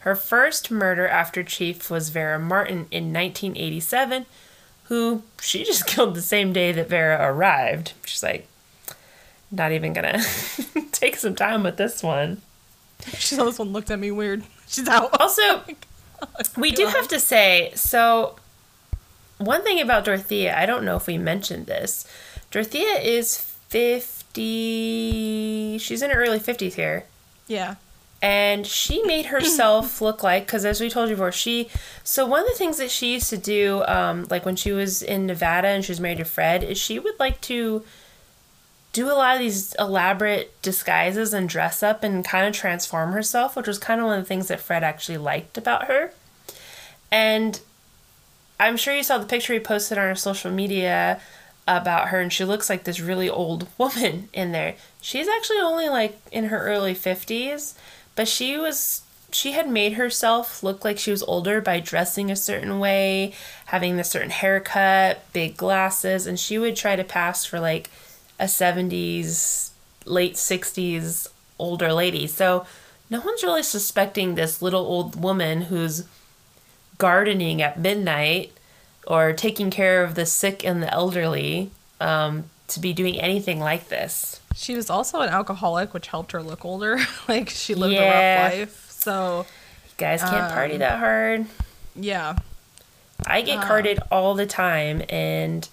[0.00, 4.26] Her first murder after Chief was Vera Martin in 1987,
[4.84, 7.94] who she just killed the same day that Vera arrived.
[8.04, 8.46] She's like,
[9.50, 10.22] not even gonna
[10.92, 12.42] take some time with this one.
[13.14, 14.44] She saw this one looked at me weird.
[14.68, 15.18] She's out.
[15.20, 15.64] Also, oh
[16.56, 18.36] we do have to say so.
[19.38, 22.06] One thing about Dorothea, I don't know if we mentioned this.
[22.50, 23.38] Dorothea is
[23.68, 25.78] 50.
[25.78, 27.04] She's in her early 50s here.
[27.46, 27.76] Yeah.
[28.20, 31.68] And she made herself look like because as we told you before she
[32.02, 35.02] so one of the things that she used to do um, like when she was
[35.02, 37.84] in nevada and she was married to fred is she would like to
[38.92, 43.54] do a lot of these elaborate disguises and dress up and kind of transform herself
[43.54, 46.12] which was kind of one of the things that fred actually liked about her
[47.12, 47.60] and
[48.58, 51.20] i'm sure you saw the picture he posted on her social media
[51.68, 54.74] about her and she looks like this really old woman in there.
[55.00, 57.74] She's actually only like in her early 50s,
[58.18, 62.34] but she was she had made herself look like she was older by dressing a
[62.34, 63.32] certain way,
[63.66, 67.90] having a certain haircut, big glasses, and she would try to pass for like
[68.40, 69.70] a 70s,
[70.04, 71.28] late 60s
[71.60, 72.26] older lady.
[72.26, 72.66] So
[73.08, 76.04] no one's really suspecting this little old woman who's
[76.96, 78.50] gardening at midnight
[79.06, 83.88] or taking care of the sick and the elderly um, to be doing anything like
[83.88, 84.40] this.
[84.54, 86.98] She was also an alcoholic, which helped her look older.
[87.28, 88.00] like she lived Yeah.
[88.02, 88.86] a rough life.
[88.90, 89.46] So
[89.86, 91.46] You guys can't party Um, that hard.
[91.96, 92.36] yeah.
[93.26, 95.68] I get carded all the time, and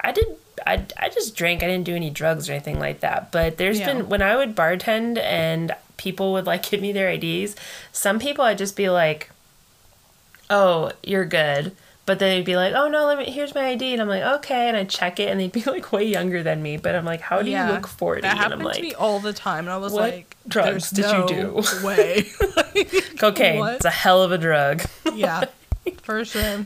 [0.00, 0.24] I did.
[0.66, 1.62] I, I just drank.
[1.62, 3.30] I didn't do any drugs or anything like that.
[3.32, 3.86] But there's Yeah.
[3.92, 7.54] been when I would bartend and people would like give me their IDs.
[7.92, 9.30] Some people I'd just be like,
[10.48, 11.76] "Oh, you're good,"
[12.06, 13.30] but they'd be like, "Oh no, let me.
[13.30, 15.92] Here's my ID," and I'm like, "Okay," and I check it, and they'd be like
[15.92, 16.76] way younger than me.
[16.76, 17.68] But I'm like, "How do yeah.
[17.68, 19.60] you look 40?" That and happened I'm like, to me all the time.
[19.66, 22.26] And I was "What like, drugs "There's did you do?" way.
[23.18, 23.58] "Cocaine.
[23.60, 23.76] What?
[23.76, 24.82] It's a hell of a drug."
[25.14, 25.44] yeah,
[26.02, 26.64] for sure.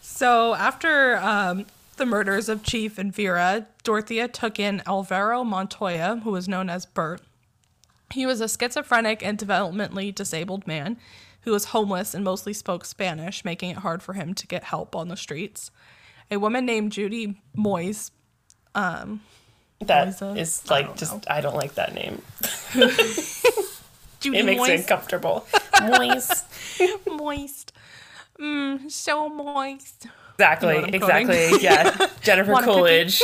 [0.00, 6.30] so after um, the murders of Chief and Vera, Dorothea took in Alvaro Montoya, who
[6.32, 7.20] was known as Bert.
[8.12, 10.96] He was a schizophrenic and developmentally disabled man
[11.46, 14.96] who was homeless and mostly spoke Spanish, making it hard for him to get help
[14.96, 15.70] on the streets.
[16.28, 18.10] A woman named Judy Moise,
[18.74, 19.20] um,
[19.80, 21.20] That is like don't just know.
[21.28, 22.20] I don't like that name.
[24.20, 25.46] Judy It makes me Moise, uncomfortable.
[25.82, 26.44] Moist.
[27.06, 27.72] moist,
[28.40, 30.08] mm, so moist.
[30.34, 31.26] Exactly, You know what I'm quoting?
[31.28, 31.62] exactly.
[31.64, 32.06] Yeah.
[32.22, 32.78] Jennifer Want a cookie?
[32.78, 33.22] Coolidge.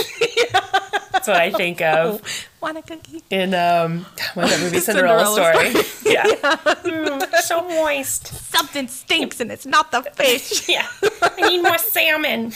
[1.27, 2.21] That's what I think of
[2.61, 3.23] Want a cookie?
[3.31, 5.85] in um what's that movie Cinderella, Cinderella story.
[6.13, 6.25] yeah.
[6.25, 8.27] Mm, so moist.
[8.27, 10.69] Something stinks and it's not the fish.
[10.69, 10.87] Yeah.
[11.23, 12.53] I need more salmon.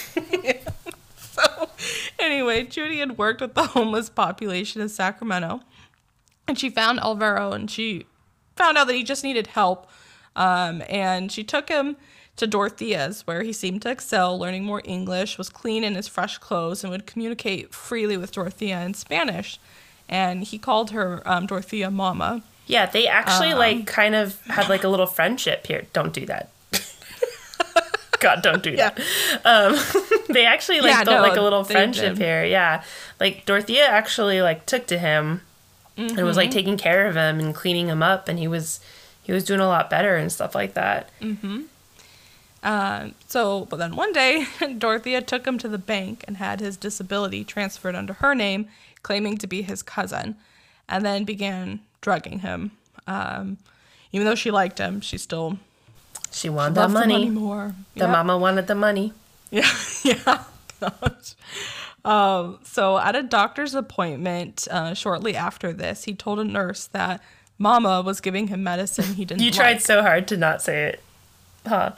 [1.17, 1.71] so,
[2.19, 5.61] anyway, Judy had worked with the homeless population in Sacramento,
[6.49, 8.07] and she found Alvaro, and she
[8.57, 9.89] found out that he just needed help.
[10.35, 11.97] Um, and she took him
[12.37, 16.39] to Dorothea's, where he seemed to excel, learning more English, was clean in his fresh
[16.39, 19.59] clothes, and would communicate freely with Dorothea in Spanish.
[20.09, 22.43] And he called her um, Dorothea Mama.
[22.67, 25.87] Yeah, they actually Um, like kind of had like a little friendship here.
[25.93, 26.51] Don't do that.
[28.21, 28.99] God, don't do that.
[29.45, 29.77] Um,
[30.29, 32.25] they actually like Yeah, built no, like a little friendship did.
[32.25, 32.45] here.
[32.45, 32.83] Yeah,
[33.21, 35.43] like Dorothea actually like took to him
[35.99, 36.53] and was like Mm-hmm.
[36.55, 38.81] taking care of him and cleaning him up, and he was
[39.23, 41.11] he was doing a lot better and stuff like that.
[42.63, 44.47] Uh, so, but then one day,
[44.79, 48.69] Dorothea took him to the bank and had his disability transferred under her name,
[49.03, 50.37] claiming to be his cousin,
[50.89, 52.73] and then began drugging him.
[53.07, 53.59] Um,
[54.13, 55.59] even though she liked him, she still
[56.33, 57.13] She wanted that the money.
[57.15, 57.75] money more.
[57.95, 58.11] The Yep.
[58.11, 59.13] mama wanted the money.
[59.51, 59.71] Yeah,
[60.03, 60.43] yeah.
[62.05, 67.21] Um, so at a doctor's appointment uh, shortly after this, he told a nurse that
[67.59, 69.43] Mama was giving him medicine he didn't.
[69.43, 71.03] You tried so hard to not say it,
[71.67, 71.93] huh?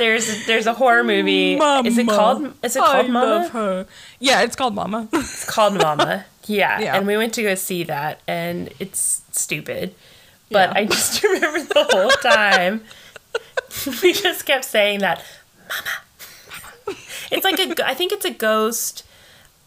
[0.00, 1.54] There's there's a horror movie.
[1.84, 2.18] Is it Mama.
[2.18, 2.54] called?
[2.64, 3.86] Is it called I Mama?
[4.18, 5.08] Yeah, it's called Mama.
[5.12, 6.24] It's called Mama.
[6.46, 6.80] Yeah.
[6.80, 6.96] Yeah.
[6.96, 9.94] And we went to go see that, and it's stupid.
[10.50, 10.78] But Yeah.
[10.80, 12.82] I just remember the whole time
[14.02, 15.22] we just kept saying that,
[15.68, 16.96] Mama.
[17.30, 17.86] It's like a.
[17.86, 19.04] I think it's a ghost.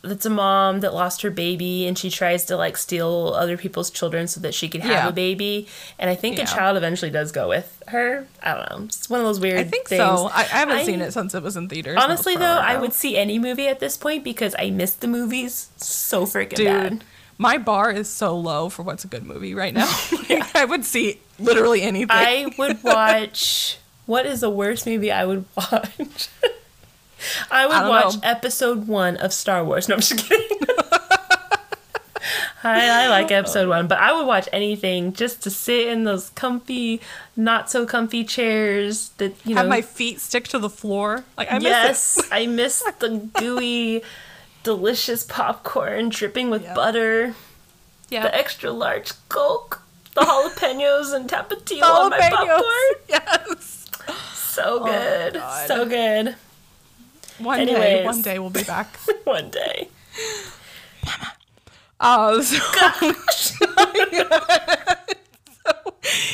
[0.05, 3.89] That's a mom that lost her baby, and she tries to like steal other people's
[3.89, 5.07] children so that she could have Yeah.
[5.07, 5.67] a baby.
[5.97, 6.43] And I think Yeah.
[6.43, 8.27] a child eventually does go with her.
[8.43, 8.85] I don't know.
[8.85, 9.59] It's one of those weird.
[9.59, 9.99] I think things.
[9.99, 10.29] so.
[10.33, 11.97] I, I haven't I- seen it since it was in theaters.
[12.01, 15.69] Honestly, though, I would see any movie at this point because I miss the movies
[15.77, 17.03] so freaking Dude, bad.
[17.37, 19.87] my bar is so low for what's a good movie right now.
[20.53, 22.07] I would see literally anything.
[22.11, 23.77] I would watch.
[24.05, 26.27] What is the worst movie I would watch?
[27.51, 28.21] I would I watch know.
[28.23, 29.87] episode one of Star Wars.
[29.87, 30.59] No, I'm just kidding.
[32.65, 36.29] I, I like episode one, but I would watch anything just to sit in those
[36.29, 37.01] comfy,
[37.35, 41.25] not so comfy chairs that you have my feet stick to the floor.
[41.37, 42.25] Like I miss yes, it.
[42.31, 44.01] I miss the gooey,
[44.63, 46.73] delicious popcorn dripping with Yeah.
[46.73, 47.35] butter,
[48.09, 48.23] Yeah.
[48.23, 49.81] the extra large Coke,
[50.15, 52.63] the jalapenos and tapatio on my popcorn.
[53.09, 53.87] Yes.
[54.33, 55.37] So oh, good.
[55.37, 56.35] Oh so good.
[57.39, 58.95] One day, one day we'll be back.
[59.23, 59.89] One day.
[61.05, 61.33] Mama.
[61.99, 62.57] Uh, so,
[63.31, 63.65] so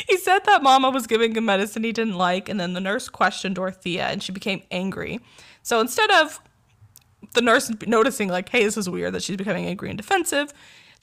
[0.07, 3.07] he said that Mama was giving him medicine he didn't like, and then the nurse
[3.07, 5.19] questioned Dorothea, and she became angry.
[5.61, 6.41] So instead of
[7.33, 10.51] the nurse noticing, like, hey, this is weird that she's becoming angry and defensive,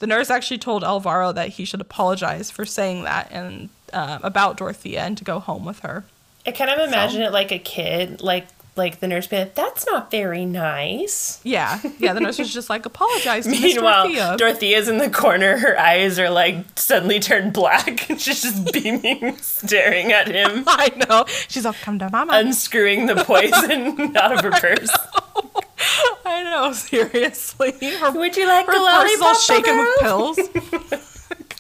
[0.01, 4.57] the nurse actually told Alvaro that he should apologize for saying that and uh, about
[4.57, 6.05] Dorothea and to go home with her.
[6.47, 8.47] I kind of imagine it like a kid, like
[8.77, 12.13] like the nurse be like, "That's not very nice." Yeah, yeah.
[12.13, 14.37] The nurse was just like, apologize Meanwhile, Dorothea.
[14.37, 15.59] Dorothea's in the corner.
[15.59, 20.93] Her eyes are like suddenly turned black, and she's just beaming, staring at him, I
[21.09, 21.25] know.
[21.49, 22.35] She's like, come to mama.
[22.35, 24.91] unscrewing the poison out of her purse.
[26.25, 27.73] I know, seriously.
[27.99, 29.43] Her, Would you like her a purse is all lollipop?
[29.43, 30.39] shaken with pills.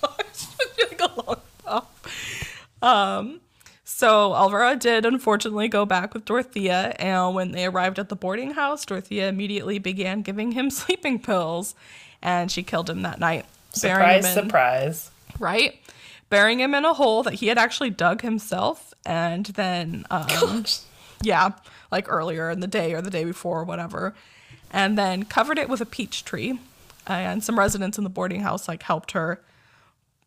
[0.00, 0.46] Gosh,
[0.78, 2.06] like a lollipop.
[2.82, 3.40] Um,
[3.96, 8.50] so Alvaro did unfortunately go back with Dorothea, and when they arrived at the boarding
[8.50, 11.74] house, Dorothea immediately began giving him sleeping pills,
[12.20, 13.46] and she killed him that night.
[13.72, 15.10] Surprise, in- surprise.
[15.38, 15.80] right?
[16.28, 20.66] Burying him in a hole that he had actually dug himself, and then um,
[21.22, 21.52] yeah,
[21.90, 24.14] like earlier in the day or the day before or whatever,
[24.70, 26.60] and then covered it with a peach tree.
[27.06, 29.40] And some residents in the boarding house like helped her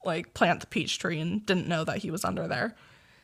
[0.04, 2.74] like plant the peach tree and didn't know that he was under there.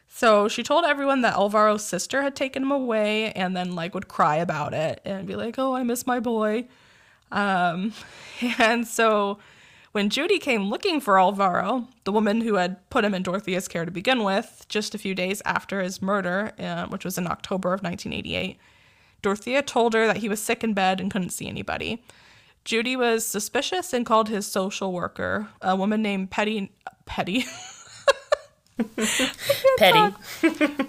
[0.07, 4.07] So she told everyone that Alvaro's sister had taken him away and then like would
[4.07, 6.67] cry about it and be like, "Oh, I miss my boy."
[7.31, 7.93] Um,
[8.59, 9.39] and so
[9.91, 13.85] when Judy came looking for Alvaro, the woman who had put him in Dorothea's care
[13.85, 17.69] to begin with, just a few days after his murder, uh, which was in October
[17.69, 18.57] of 1988,
[19.21, 22.03] Dorothea told her that he was sick in bed and couldn't see anybody.
[22.65, 26.71] Judy was suspicious and called his social worker, a woman named Petty.
[27.05, 27.45] Petty.
[29.77, 30.15] Petty.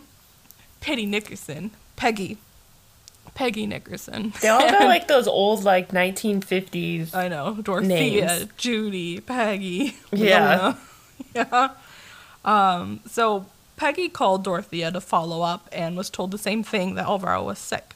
[0.81, 1.71] Petty Nickerson.
[1.97, 2.39] Peggy.
[3.35, 4.33] Peggy Nickerson.
[4.41, 7.15] They all got like those old like 1950s.
[7.15, 7.55] I know.
[7.61, 8.49] Dorothea, Names.
[8.57, 9.97] Judy, Peggy.
[10.13, 10.75] Yeah.
[11.35, 11.71] Yeah.
[12.45, 17.05] Um, so Peggy called Dorothea to follow up and was told the same thing that
[17.05, 17.96] Alvaro was sick.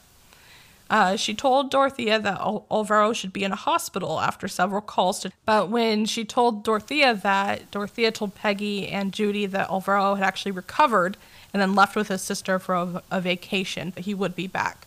[0.91, 5.19] Uh, she told Dorothea that Al- Alvaro should be in a hospital after several calls
[5.21, 5.31] to.
[5.45, 10.51] But when she told Dorothea that, Dorothea told Peggy and Judy that Alvaro had actually
[10.51, 11.15] recovered
[11.53, 14.85] and then left with his sister for a, a vacation, but he would be back.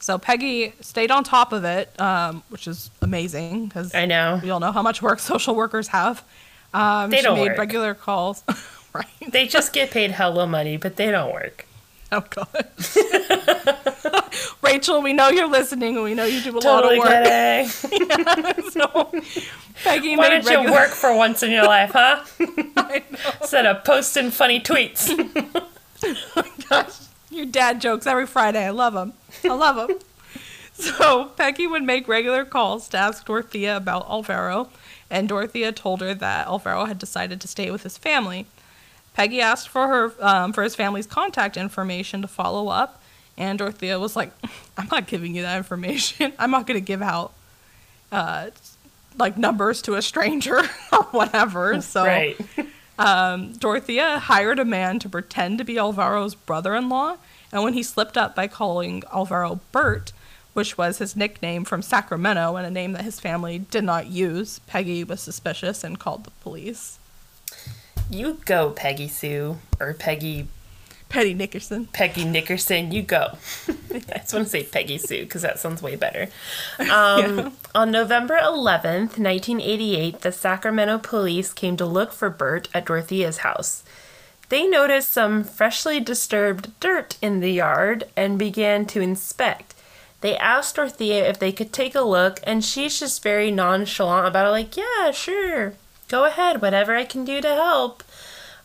[0.00, 4.40] So Peggy stayed on top of it, um, which is amazing because I know.
[4.42, 6.22] we all know how much work social workers have.
[6.74, 7.58] Um, They she don't made work.
[7.58, 8.44] regular calls.
[8.92, 9.06] right.
[9.26, 11.64] They just get paid hella money, but they don't work.
[12.12, 12.48] Oh god.
[14.62, 17.24] Rachel, we know you're listening and we know you do a Totally lot of work.
[17.24, 18.70] kidding.
[18.70, 19.12] so
[19.84, 22.24] Peggy Why made don't you work for once in your life, huh?
[22.78, 23.18] I know.
[23.42, 25.10] Instead of posting funny tweets.
[26.04, 26.98] oh my Gosh,
[27.30, 28.64] your dad jokes every Friday.
[28.64, 29.12] I love them.
[29.44, 29.98] I love them.
[30.72, 34.70] so Peggy would make regular calls to ask Dorothea about Alvaro,
[35.10, 38.46] and Dorothea told her that Alvaro had decided to stay with his family.
[39.18, 43.02] Peggy asked for her um, for his family's contact information to follow up,
[43.36, 44.30] and Dorothea was like,
[44.76, 46.32] "I'm not giving you that information.
[46.38, 47.32] I'm not going to give out."
[48.12, 48.50] Uh,
[49.18, 50.58] like numbers to a stranger
[50.92, 51.80] or whatever.
[51.82, 52.36] So right.
[53.00, 57.16] um, Dorothea hired a man to pretend to be Alvaro's brother in law,
[57.50, 60.12] and when he slipped up by calling Alvaro Bert,
[60.52, 64.60] which was his nickname from Sacramento and a name that his family did not use,
[64.68, 67.00] Peggy was suspicious and called the police.
[68.10, 69.58] You go, Peggy Sue.
[69.80, 70.48] Or Peggy
[71.08, 71.86] Petty Nickerson.
[71.92, 73.38] Peggy Nickerson, you go.
[73.68, 76.28] I just want to say Peggy Sue because that sounds way better.
[76.90, 83.38] Um, On November 11th, 1988, the Sacramento police came to look for Bert at Dorothea's
[83.38, 83.82] house.
[84.48, 89.74] They noticed some freshly disturbed dirt in the yard and began to inspect.
[90.20, 94.48] They asked Dorothea if they could take a look, and she's just very nonchalant about
[94.48, 95.74] it, like, yeah, sure,
[96.08, 98.02] go ahead, whatever I can do to help.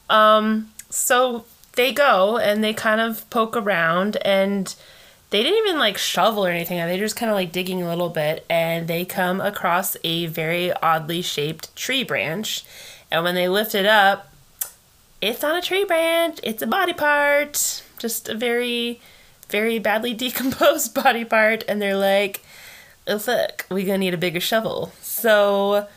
[0.10, 4.74] Um, so they go and they kind of poke around and
[5.30, 6.78] they didn't even like shovel or anything.
[6.78, 10.72] They're just kind of like digging a little bit and they come across a very
[10.74, 12.64] oddly shaped tree branch.
[13.12, 14.32] And when they lift it up,
[15.22, 17.84] it's not a tree branch, it's a body part.
[17.98, 19.00] Just a very,
[19.50, 21.64] very badly decomposed body part.
[21.68, 22.42] And they're like,
[23.08, 24.92] oh fuck, we're gonna need a bigger shovel.
[25.02, 25.88] So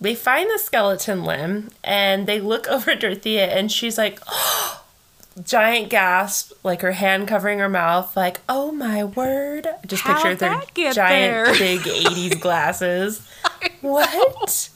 [0.00, 4.84] they find the skeleton limb and they look over at Dorothea and she's like, oh,
[5.44, 9.68] giant gasp, like her hand covering her mouth, like, oh my word.
[9.86, 11.52] Just How'd picture their giant there?
[11.58, 13.28] big 80s glasses.
[13.80, 14.70] what?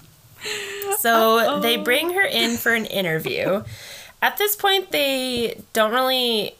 [0.98, 3.62] So they bring her in for an interview.
[4.20, 6.54] At this point, they don't really.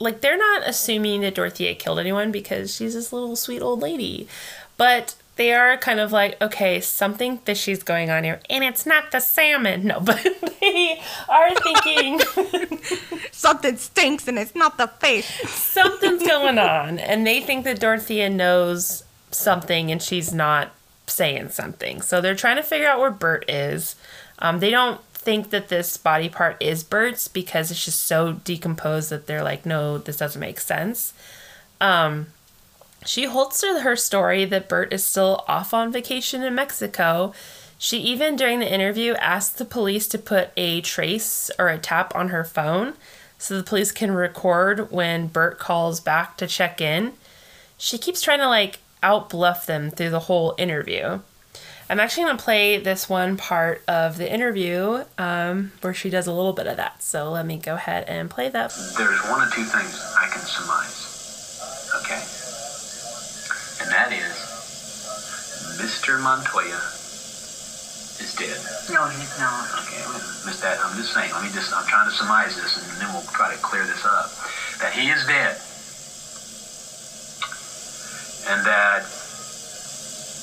[0.00, 4.28] Like, they're not assuming that Dorothea killed anyone because she's this little sweet old lady.
[4.76, 8.40] But they are kind of like, okay, something fishy's going on here.
[8.48, 9.86] And it's not the salmon.
[9.86, 10.22] No, but
[10.60, 12.20] they are thinking
[13.32, 15.26] Something stinks and it's not the face.
[15.50, 16.98] something's going on.
[16.98, 20.72] And they think that Dorothea knows something and she's not
[21.06, 22.00] saying something.
[22.00, 23.96] So they're trying to figure out where Bert is.
[24.38, 29.10] Um, they don't think that this body part is Bert's because it's just so decomposed
[29.10, 31.12] that they're like, no, this doesn't make sense.
[31.80, 32.28] Um,
[33.04, 37.34] She holds to her story that Bert is still off on vacation in Mexico.
[37.78, 42.14] She even, during the interview, asked the police to put a trace or a tap
[42.14, 42.94] on her phone
[43.38, 47.12] so the police can record when Bert calls back to check in.
[47.76, 51.20] She keeps trying to like outbluff them through the whole interview.
[51.90, 56.26] I'm actually going to play this one part of the interview um, where she does
[56.26, 57.02] a little bit of that.
[57.02, 58.72] So let me go ahead and play that.
[58.96, 61.03] There's one or two things I can surmise.
[63.94, 64.34] That is
[65.78, 66.18] Mr.
[66.18, 66.82] Montoya
[68.18, 68.58] is dead.
[68.90, 69.70] No, he's not.
[69.86, 70.02] Okay,
[70.42, 73.14] Miss that I'm just saying, let me just I'm trying to surmise this and then
[73.14, 74.34] we'll try to clear this up.
[74.82, 75.62] That he is dead.
[78.50, 79.06] And that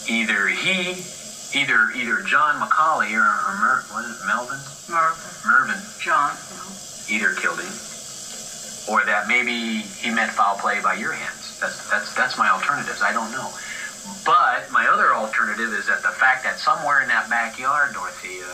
[0.07, 1.03] either he
[1.51, 4.63] either either John McCauley or, or Mer, what is it, Melvin?
[4.87, 5.27] Mervyn.
[5.43, 6.31] Mervyn John.
[6.55, 6.71] No.
[7.11, 7.75] either killed him,
[8.87, 11.40] or that maybe he meant foul play by your hands.
[11.61, 13.01] That's that's that's my alternatives.
[13.01, 13.53] I don't know.
[14.25, 18.49] But my other alternative is that the fact that somewhere in that backyard, Dorothea,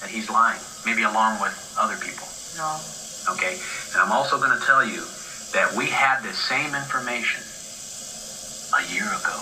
[0.00, 2.26] that he's lying, maybe along with other people.
[2.56, 2.80] No.
[3.28, 3.60] Okay,
[3.92, 5.04] and I'm also going to tell you
[5.52, 7.42] that we had this same information
[8.72, 9.36] a year ago.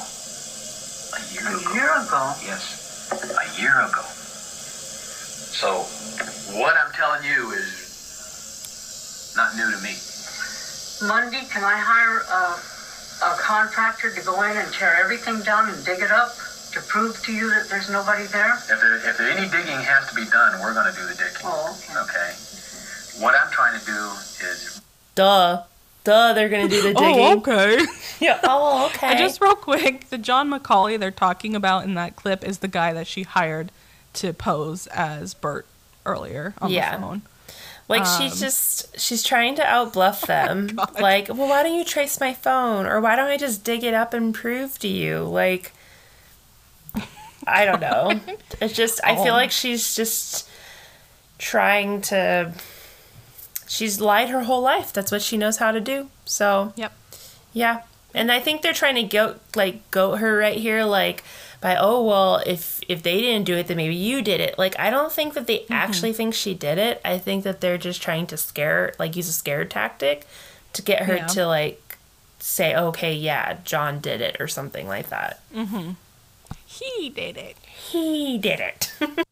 [1.15, 1.73] A year A ago.
[1.73, 2.35] year ago.
[2.43, 4.03] Yes, a year ago.
[5.55, 5.83] So,
[6.59, 9.95] what I'm telling you is not new to me.
[11.03, 15.85] Monday, can I hire a, a contractor to go in and tear everything down and
[15.85, 16.35] dig it up
[16.73, 18.55] to prove to you that there's nobody there?
[18.55, 21.15] If, there, if there any digging has to be done, we're going to do the
[21.15, 21.43] digging.
[21.45, 22.01] Oh, okay.
[22.03, 23.23] Okay?
[23.25, 24.11] What I'm trying to do
[24.47, 24.81] is
[25.15, 25.63] Duh.
[26.05, 27.27] Duh, they're going to do the oh, digging.
[27.27, 27.85] Oh, okay.
[28.21, 28.41] Yeah.
[28.43, 29.07] Oh, okay.
[29.09, 32.67] And just real quick, the John McCauley they're talking about in that clip is the
[32.67, 33.71] guy that she hired
[34.15, 35.67] to pose as Bert
[36.05, 36.97] earlier on Yeah.
[36.97, 37.23] the phone.
[37.89, 40.67] Like Um, she's just she's trying to outbluff them.
[40.69, 41.01] God.
[41.01, 43.95] like, well, why don't you trace my phone, or why don't I just dig it
[43.95, 45.21] up and prove to you?
[45.25, 45.73] Like,
[47.47, 48.21] I don't know.
[48.61, 49.37] It's just I feel Oh.
[49.43, 50.49] like she's just
[51.39, 52.53] trying to.
[53.69, 54.93] She's lied her whole life.
[54.93, 56.09] That's what she knows how to do.
[56.25, 56.93] So Yep.
[57.53, 57.83] yeah,
[58.15, 61.23] and I think they're trying to goat like goat her right here, like
[61.61, 64.59] by oh well, if if they didn't do it, then maybe you did it.
[64.59, 65.73] Like I don't think that they mm-hmm.
[65.73, 67.01] actually think she did it.
[67.05, 70.27] I think that they're just trying to scare, like use a scare tactic,
[70.75, 71.27] to get her Yeah.
[71.27, 71.99] to like
[72.39, 75.41] say oh, okay, yeah, John did it or something like that.
[75.55, 75.93] Mm-hmm.
[76.67, 77.57] He did it.
[77.65, 78.93] He did it.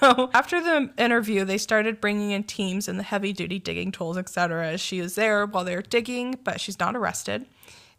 [0.00, 4.16] So after the interview, they started bringing in teams and the heavy duty digging tools,
[4.16, 4.78] etc.
[4.78, 7.44] She is there while they're digging, but she's not arrested.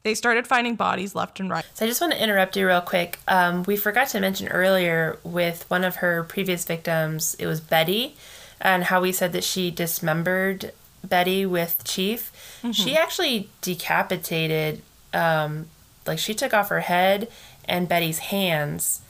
[0.04, 1.66] They started finding bodies left and right.
[1.76, 3.20] So I just want to interrupt you real quick.
[3.28, 8.16] Um, we forgot to mention earlier with one of her previous victims, it was Betty,
[8.60, 10.72] and how we said that she dismembered
[11.04, 12.32] Betty with Chief.
[12.74, 14.82] She actually decapitated,
[15.14, 15.68] um,
[16.08, 17.28] like she took off her head
[17.66, 19.02] and Betty's hands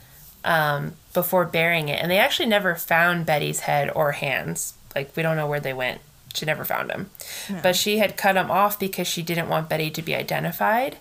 [0.44, 4.74] um, before burying it, and they actually never found Betty's head or hands.
[4.96, 6.02] Like we don't know where they went.
[6.34, 7.10] She never found them,
[7.62, 10.98] but she had cut him off because she didn't want Betty to be identified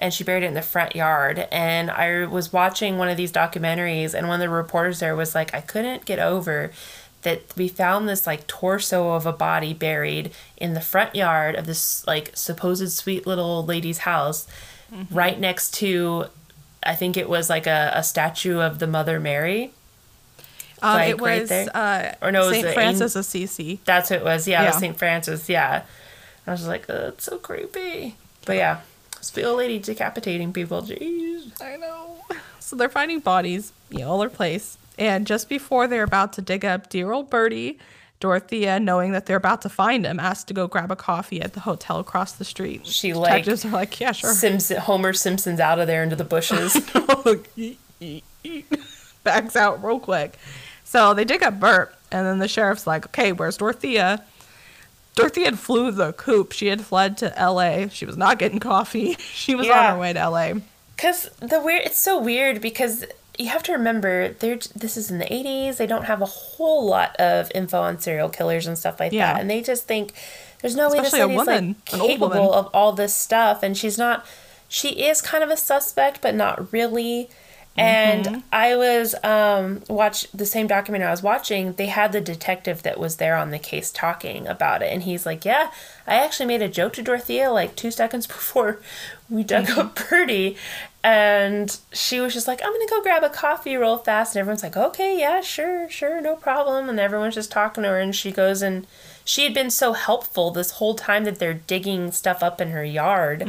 [0.00, 1.46] and she buried it in the front yard.
[1.52, 5.34] And I was watching one of these documentaries, and one of the reporters there was
[5.34, 6.72] like, I couldn't get over
[7.22, 11.66] that we found this like torso of a body buried in the front yard of
[11.66, 14.46] this like supposed sweet little lady's house,
[14.90, 15.14] mm-hmm.
[15.14, 16.26] right next to,
[16.82, 19.72] I think it was like a, a statue of the Mother Mary.
[20.82, 21.68] Um, it right was there?
[21.74, 22.66] uh, Or no, it was St.
[22.66, 23.80] the Francis Assisi.
[23.84, 24.48] That's what it was.
[24.48, 24.80] Yeah, it was Yeah.
[24.80, 24.98] St.
[24.98, 25.48] Francis.
[25.48, 25.82] Yeah.
[26.46, 28.16] I was like, oh, it's so creepy.
[28.46, 28.80] But yeah,
[29.44, 30.82] old lady decapitating people.
[30.82, 31.60] Jeez.
[31.62, 32.24] I know.
[32.58, 34.78] So they're finding bodies, you know, all over the place.
[34.98, 37.78] And just before they're about to dig up dear old Bertie,
[38.20, 41.54] Dorothea, knowing that they're about to find him, asks to go grab a coffee at
[41.54, 42.86] the hotel across the street.
[42.86, 44.32] She, like, detectives are like, yeah, sure.
[44.34, 46.76] Simpson, Homer Simpson's out of there into the bushes.
[49.24, 50.38] Backs out real quick.
[50.90, 54.24] So they dig up Bert, and then the sheriff's like, okay, where's Dorothea?
[55.14, 56.50] Dorothea had flew the coop.
[56.50, 57.88] She had fled to L.A.
[57.92, 59.16] She was not getting coffee.
[59.32, 60.60] She was on her way to L.A.
[60.96, 63.04] Because the weird, it's so weird because
[63.38, 65.76] you have to remember, they're, this is in the 80s.
[65.76, 69.34] They don't have a whole lot of info on serial killers and stuff like Yeah.
[69.34, 69.40] that.
[69.42, 70.12] And they just think
[70.60, 72.54] there's no way this lady's woman, like an old capable woman.
[72.54, 73.62] of all this stuff.
[73.62, 74.26] And she's not,
[74.68, 77.30] she is kind of a suspect, but not really.
[77.76, 78.40] And Mm-hmm.
[78.52, 82.98] I was um watch the same documentary I was watching, they had the detective that
[82.98, 85.70] was there on the case talking about it and he's like, "Yeah,
[86.06, 88.80] I actually made a joke to Dorothea like 2 seconds before
[89.30, 90.56] we dug up Birdie."
[91.02, 94.40] And she was just like, "I'm going to go grab a coffee real fast." And
[94.40, 98.14] everyone's like, "Okay, yeah, sure, sure, no problem." And everyone's just talking to her and
[98.14, 98.86] she goes and
[99.24, 102.84] she had been so helpful this whole time that they're digging stuff up in her
[102.84, 103.42] yard.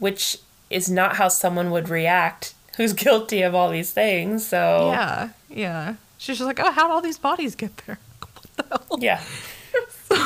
[0.00, 0.38] which
[0.70, 4.46] is not how someone would react who's guilty of all these things.
[4.46, 5.94] So Yeah, yeah.
[6.18, 7.98] She's just like, oh, how'd all these bodies get there?
[8.20, 8.98] What the hell?
[9.00, 9.22] yeah.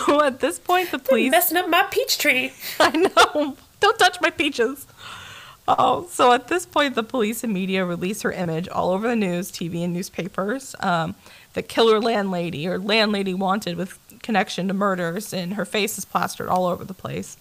[0.06, 1.30] So at this point, the police.
[1.30, 2.52] messing up my peach tree.
[2.80, 3.56] I know.
[3.80, 4.86] Don't touch my peaches.
[5.68, 9.16] Oh, so at this point, the police and media release her image all over the
[9.16, 10.74] news, TV, and newspapers.
[10.80, 11.14] Um,
[11.54, 16.48] the killer landlady or landlady wanted with connection to murders, and her face is plastered
[16.48, 17.36] all over the place.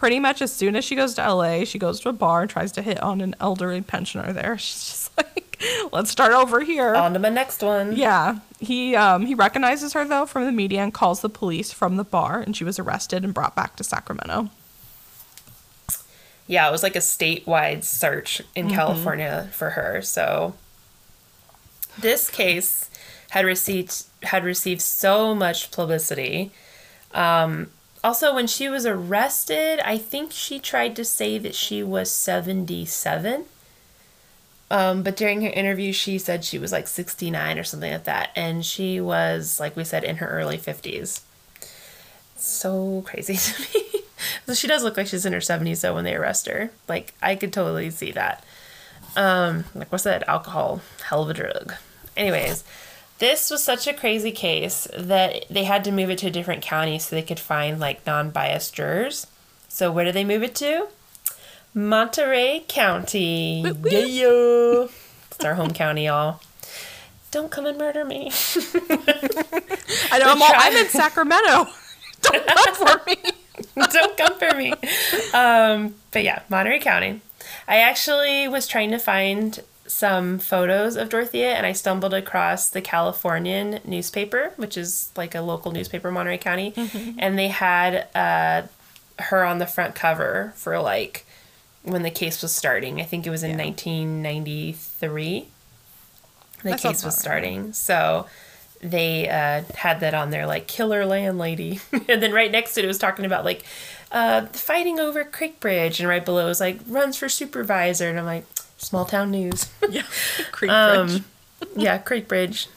[0.00, 2.48] Pretty much as soon as she goes to LA, she goes to a bar and
[2.48, 4.56] tries to hit on an elderly pensioner there.
[4.58, 6.94] She's just like, let's start over here.
[6.94, 7.94] On to my next one.
[7.94, 11.98] Yeah, he um, he recognizes her though from the media and calls the police from
[11.98, 14.48] the bar, and she was arrested and brought back to Sacramento.
[16.46, 20.00] Yeah, it was like a statewide search in California for her.
[20.00, 20.54] So
[21.98, 22.88] this case
[23.28, 26.52] had received had received so much publicity.
[27.12, 27.68] Um,
[28.02, 32.84] also, when she was arrested, I think she tried to say that she was seventy
[32.84, 33.44] seven.
[34.70, 38.30] Um, but during her interview, she said she was like 69 or something like that.
[38.36, 41.22] And she was, like we said, in her early 50s.
[42.36, 44.02] So crazy to me.
[44.46, 46.70] so she does look like she's in her 70s, though, when they arrest her.
[46.88, 48.44] Like, I could totally see that.
[49.16, 50.28] Um, like, what's that?
[50.28, 50.82] Alcohol.
[51.08, 51.74] Hell of a drug.
[52.16, 52.62] Anyways,
[53.20, 56.62] this was such a crazy case that they had to move it to a different
[56.62, 59.26] county so they could find, like, non biased jurors.
[59.68, 60.88] So, where did they move it to?
[61.72, 63.60] Monterey County.
[63.84, 64.86] Yeah.
[65.30, 66.40] It's our home county, y'all.
[67.30, 68.32] Don't come and murder me.
[70.10, 70.32] I know.
[70.32, 71.68] I'm, all, I'm in Sacramento.
[72.22, 73.16] Don't come for me.
[73.92, 74.72] Don't come for me.
[75.32, 77.20] Um, but yeah, Monterey County.
[77.68, 79.60] I actually was trying to find
[79.90, 85.40] some photos of Dorothea and I stumbled across the Californian newspaper, which is like a
[85.40, 86.72] local newspaper in Monterey County.
[87.18, 88.68] And they had uh,
[89.22, 91.26] her on the front cover for like
[91.82, 93.00] when the case was starting.
[93.00, 95.48] I think it was in 1993.
[96.62, 97.14] The That case was about right.
[97.14, 97.72] starting.
[97.72, 98.26] So
[98.80, 101.80] they uh, had that on there, like killer landlady.
[102.08, 103.64] and then right next to it, it was talking about like
[104.12, 105.98] uh, fighting over Creek Bridge.
[106.00, 108.08] And right below it was like runs for supervisor.
[108.08, 108.44] And I'm like,
[108.80, 109.68] small town news.
[109.90, 110.02] Yeah.
[110.52, 111.22] Creek Um, Bridge.
[111.76, 112.68] yeah, Creek Bridge.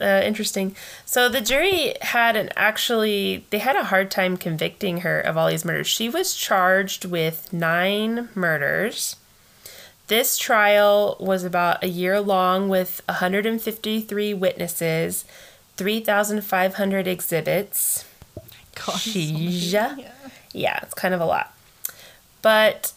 [0.00, 0.74] Uh, interesting.
[1.04, 5.48] So the jury had an actually they had a hard time convicting her of all
[5.48, 5.86] these murders.
[5.86, 9.16] She was charged with nine murders.
[10.08, 15.24] This trial was about a year long with 153 witnesses,
[15.76, 18.04] 3,500 exhibits.
[18.74, 20.06] God, so many.
[20.52, 21.54] Yeah, it's kind of a lot.
[22.42, 22.92] But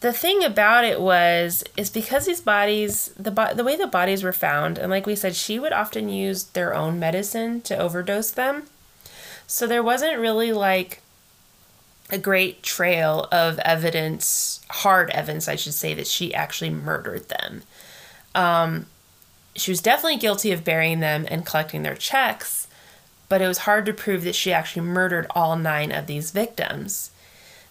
[0.00, 4.22] the thing about it was is because these bodies the bo- the way the bodies
[4.22, 8.30] were found and like we said she would often use their own medicine to overdose
[8.30, 8.64] them.
[9.46, 11.00] So there wasn't really like
[12.10, 17.62] a great trail of evidence, hard evidence I should say that she actually murdered them.
[18.34, 18.86] Um
[19.56, 22.68] she was definitely guilty of burying them and collecting their checks,
[23.28, 27.10] but it was hard to prove that she actually murdered all nine of these victims.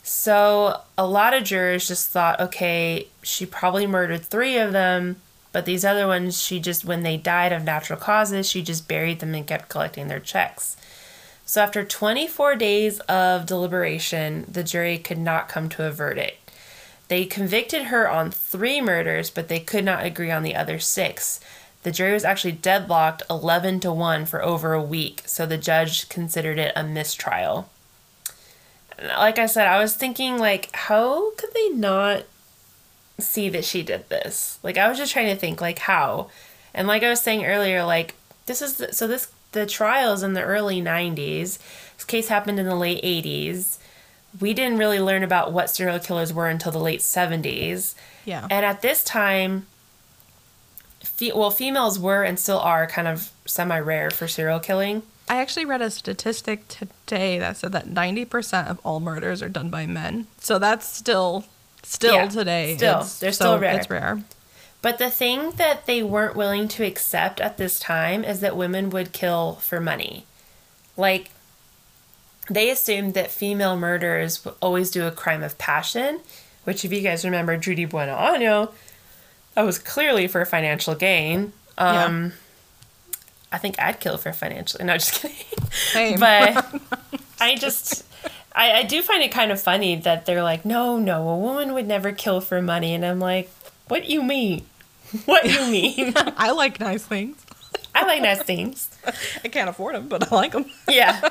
[0.09, 5.17] So a lot of jurors just thought, okay, she probably murdered three of them,
[5.51, 9.19] but these other ones, she just, when they died of natural causes, she just buried
[9.19, 10.77] them and kept collecting their checks.
[11.45, 16.51] So after 24 days of deliberation, the jury could not come to a verdict.
[17.09, 21.41] They convicted her on three murders, but they could not agree on the other six.
[21.83, 26.07] The jury was actually deadlocked 11 to 1 for over a week, so the judge
[26.07, 27.69] considered it a mistrial
[29.01, 32.23] like I said, I was thinking like, how could they not
[33.19, 34.59] see that she did this?
[34.63, 36.29] Like I was just trying to think like how,
[36.73, 40.33] and like I was saying earlier, like this is the, so this the trials in
[40.33, 41.57] the early '90s.
[41.95, 43.77] This case happened in the late '80s.
[44.39, 47.95] We didn't really learn about what serial killers were until the late '70s,
[48.25, 48.47] Yeah.
[48.51, 49.65] and at this time.
[51.01, 55.03] Fe- well, females were and still are kind of semi rare for serial killing.
[55.29, 59.69] I actually read a statistic today that said that 90% of all murders are done
[59.69, 60.27] by men.
[60.39, 61.45] So that's still,
[61.83, 62.75] still Yeah, today.
[62.77, 62.89] still.
[62.95, 63.75] it's- They're so still rare.
[63.77, 64.21] It's rare.
[64.81, 68.89] But the thing that they weren't willing to accept at this time is that women
[68.91, 70.25] would kill for money.
[70.95, 71.31] Like,
[72.49, 76.21] they assumed that female murderers would always do a crime of passion,
[76.63, 78.71] which, if you guys remember Judy Buono,
[79.55, 81.51] that was clearly for financial gain.
[81.77, 82.33] Um,
[83.51, 84.83] I think I'd kill for financial.
[84.83, 85.21] No, just
[85.93, 86.19] kidding.
[86.19, 86.81] But
[87.39, 88.03] I just,
[88.53, 91.73] I, I do find it kind of funny that they're like, no, no, a woman
[91.73, 92.93] would never kill for money.
[92.93, 93.49] And I'm like,
[93.87, 94.65] what do you mean?
[95.25, 96.13] What you mean?
[96.35, 97.37] I like nice things.
[97.95, 98.89] I like nice things.
[99.41, 100.65] I can't afford them, but I like them.
[100.89, 101.29] Yeah.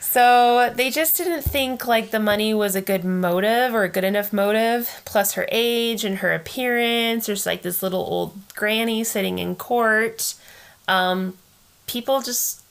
[0.00, 4.04] So they just didn't think like the money was a good motive or a good
[4.04, 5.02] enough motive.
[5.04, 7.26] Plus her age and her appearance.
[7.26, 10.34] There's like this little old granny sitting in court.
[10.88, 11.36] Um,
[11.86, 12.62] people just,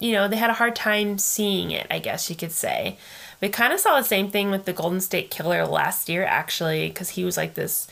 [0.00, 1.86] you know, they had a hard time seeing it.
[1.90, 2.98] I guess you could say.
[3.40, 6.88] We kind of saw the same thing with the Golden State Killer last year, actually,
[6.88, 7.86] because he was like this.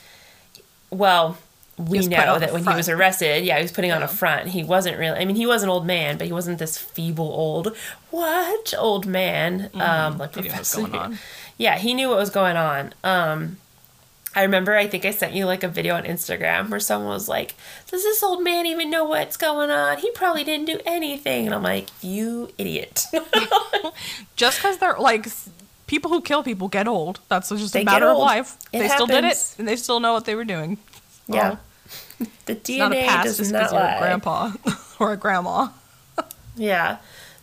[0.89, 1.37] Well,
[1.77, 4.49] we know that when he was arrested, yeah, he was putting on a front.
[4.49, 5.19] He wasn't really.
[5.19, 7.75] I mean, he was an old man, but he wasn't this feeble old
[8.11, 9.69] what old man.
[9.73, 10.35] Um, like.
[10.35, 11.19] He knew what was going on.
[11.57, 12.93] Yeah, he knew what was going on.
[13.03, 13.57] Um,
[14.35, 14.75] I remember.
[14.75, 17.55] I think I sent you like a video on Instagram where someone was like,
[17.89, 19.97] "Does this old man even know what's going on?
[19.99, 23.05] He probably didn't do anything." And I'm like, "You idiot."
[24.35, 25.27] Just because they're like
[25.87, 27.19] people who kill people get old.
[27.29, 28.57] That's just They a matter of life.
[28.73, 30.77] It they still did it, and they still know what they were doing.
[31.27, 31.49] yeah.
[31.49, 31.59] Well,
[32.45, 33.95] The it's not a DNA pass does just not you're lie.
[33.95, 34.51] a grandpa
[34.99, 35.69] or a grandma.
[36.57, 36.97] Yeah.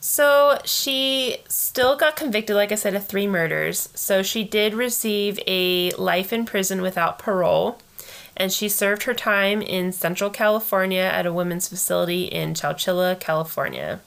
[0.04, 3.88] So she still got convicted, like I said, of three murders.
[3.94, 7.78] So she did receive a life in prison without parole.
[8.36, 14.00] And she served her time in Central California at a women's facility in Chowchilla, California.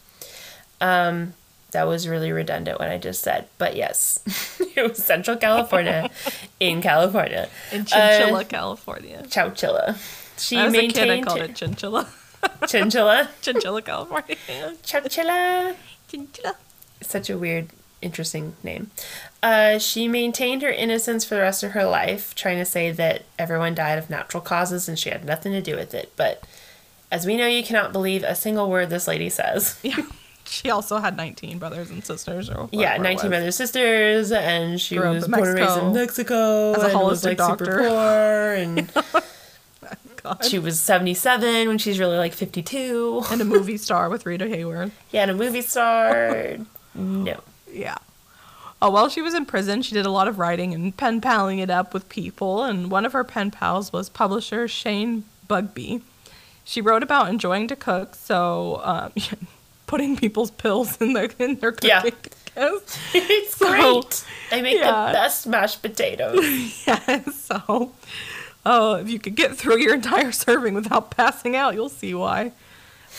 [0.81, 1.33] Um,
[1.71, 3.47] that was really redundant what I just said.
[3.57, 4.19] But yes,
[4.75, 6.09] it was Central California
[6.59, 7.47] in California.
[7.71, 9.23] In Chinchilla, Uh, California.
[9.27, 9.95] Chowchilla.
[10.37, 12.09] She I was a kid, I called it Chinchilla.
[12.67, 13.29] Chinchilla.
[13.41, 14.35] Chinchilla, California.
[14.83, 15.75] Chinchilla.
[16.07, 16.55] Chinchilla.
[17.01, 17.69] such a weird,
[18.01, 18.91] interesting name.
[19.43, 23.23] Uh, she maintained her innocence for the rest of her life, trying to say that
[23.37, 26.11] everyone died of natural causes and she had nothing to do with it.
[26.15, 26.43] But
[27.11, 29.79] as we know, you cannot believe a single word this lady says.
[29.83, 29.97] Yeah.
[30.47, 32.51] She also had 19 brothers and sisters.
[32.51, 33.23] Or yeah, 19 was.
[33.29, 37.23] brothers sisters, and she Grew was born and raised in Mexico as a and was
[37.23, 37.65] holistic like doctor.
[37.65, 38.91] super poor, and
[40.25, 40.45] God.
[40.45, 43.23] she was 77 when she's really like 52.
[43.31, 44.91] and a movie star with Rita Hayworth.
[45.11, 46.57] Yeah, and a movie star.
[46.93, 47.39] no.
[47.71, 47.95] Yeah.
[48.81, 51.59] Oh, while she was in prison, she did a lot of writing and pen paling
[51.59, 56.01] it up with people, and one of her pen pals was publisher Shane Bugbee.
[56.65, 59.11] She wrote about enjoying to cook, so um,
[59.87, 61.89] putting people's pills in their in their cooking.
[61.89, 62.03] Yeah.
[62.57, 64.23] It's So, great.
[64.51, 65.07] I make yeah.
[65.07, 66.85] the best mashed potatoes.
[66.87, 67.21] yeah.
[67.31, 67.91] So,
[68.65, 72.51] oh, if you could get through your entire serving without passing out, you'll see why.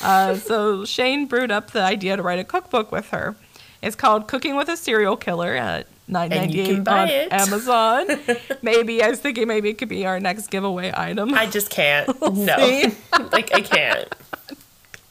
[0.03, 3.37] Uh, so Shane brewed up the idea to write a cookbook with her.
[3.83, 7.03] It's called Cooking with a Serial Killer at nine And ninety you eight can buy
[7.03, 7.33] on it.
[7.33, 8.07] Amazon.
[8.63, 11.35] maybe I was thinking maybe it could be our next giveaway item.
[11.35, 12.09] I just can't.
[12.35, 12.57] no.
[12.57, 12.95] see.
[13.33, 14.15] like I can't.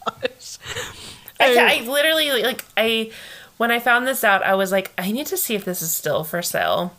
[0.05, 0.57] Gosh.
[1.39, 1.87] I, can't.
[1.87, 3.11] I literally like I
[3.57, 5.91] when I found this out, I was like, I need to see if this is
[5.91, 6.93] still for sale.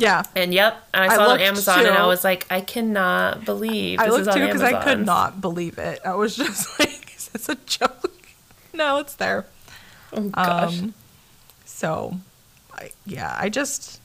[0.00, 2.60] Yeah, And yep, and I I saw it on Amazon, and I was like, I
[2.60, 6.00] cannot believe I this looked too because I could not believe it.
[6.04, 8.14] I was just like, is this a joke?
[8.74, 9.44] No, it's there.
[10.12, 10.78] Oh gosh.
[10.78, 10.94] Um,
[11.64, 12.18] so,
[12.72, 14.00] I, yeah, I just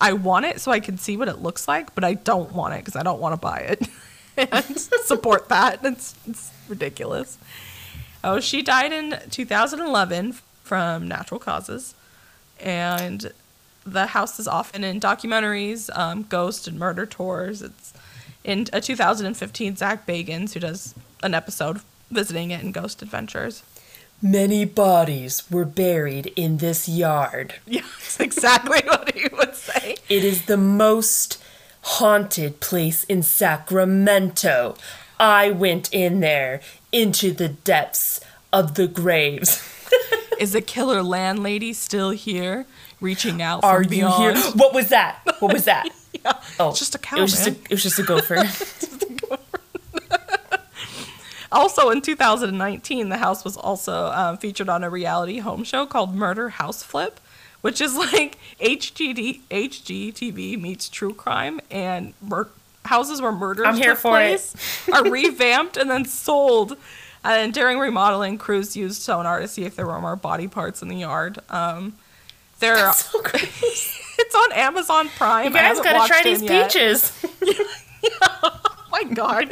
[0.00, 2.72] I want it so I can see what it looks like, but I don't want
[2.72, 3.86] it because I don't want to buy it
[4.50, 5.80] and support that.
[5.82, 7.36] It's, it's ridiculous.
[8.22, 10.32] Oh, she died in 2011
[10.62, 11.94] from natural causes,
[12.58, 13.30] and
[13.84, 17.62] the house is often in documentaries, um, ghost and murder tours.
[17.62, 17.92] It's
[18.42, 21.80] in a 2015 Zach Bagans who does an episode
[22.10, 23.62] visiting it in Ghost Adventures.
[24.22, 27.54] Many bodies were buried in this yard.
[27.66, 29.96] Yeah, that's exactly what he would say.
[30.08, 31.42] It is the most
[31.82, 34.76] haunted place in Sacramento.
[35.20, 36.60] I went in there
[36.92, 38.20] into the depths
[38.52, 39.62] of the graves.
[40.40, 42.66] Is the killer landlady still here,
[43.04, 44.36] reaching out Are you beyond?
[44.38, 44.44] here?
[44.56, 45.20] What was that?
[45.38, 45.88] What was that?
[46.24, 48.44] Yeah, Oh, it's just a cow, It was just a, it was just a gopher.
[51.52, 56.14] Also, in 2019, the house was also um, featured on a reality home show called
[56.14, 57.20] Murder House Flip,
[57.60, 62.48] which is like HGD, HGTV meets true crime, and mur-
[62.86, 64.52] houses where murders I'm here for it.
[64.92, 66.76] are revamped and then sold.
[67.22, 70.88] And during remodeling, crews used sonar to see if there were more body parts in
[70.88, 71.38] the yard.
[71.50, 71.94] Um,
[72.64, 75.46] there, so it's on Amazon Prime.
[75.46, 76.70] You guys gotta try these yet.
[76.72, 77.12] peaches.
[78.42, 79.48] Oh my god,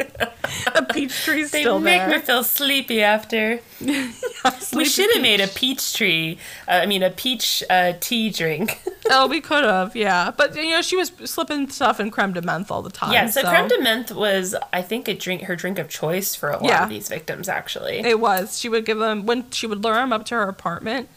[0.76, 2.10] the peach tree's They still make there.
[2.10, 3.58] me feel sleepy after.
[3.80, 5.94] We Sleepy should have made a peach.
[5.94, 6.38] tree.
[6.68, 8.80] Uh, I mean, a peach uh, tea drink.
[9.10, 10.30] Oh, we could have, yeah.
[10.36, 13.12] But you know, she was slipping stuff in creme de menthe all the time.
[13.12, 16.50] yeah, so, creme de menthe was, I think, a drink, her drink of choice for
[16.50, 16.84] a lot Yeah.
[16.84, 17.48] of these victims.
[17.48, 18.58] Actually, It was.
[18.60, 21.08] She would give them when she would lure them up to her apartment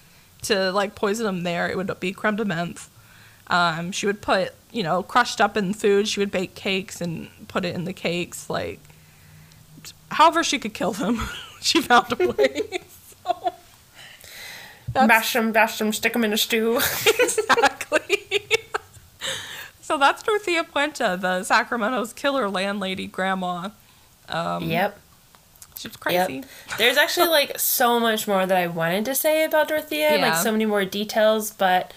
[0.48, 1.70] to like poison them there.
[1.70, 2.88] It would be creme de menthe.
[3.48, 6.08] Um, she would put you know crushed up in food.
[6.08, 8.50] She would bake cakes and put it in the cakes.
[8.50, 8.80] Like,
[10.12, 11.22] however she could kill them,
[11.62, 12.62] she found a way.
[14.96, 16.78] Mash them, bash them, stick them in a stew.
[17.20, 18.48] exactly.
[19.82, 23.72] so that's Dorothea Puente, the Sacramento's killer landlady grandma.
[24.62, 24.98] yep.
[25.78, 26.34] She's crazy.
[26.36, 26.46] Yep.
[26.78, 30.30] There's actually like so much more that I wanted to say about Dorothea, Yeah.
[30.30, 31.94] like so many more details, but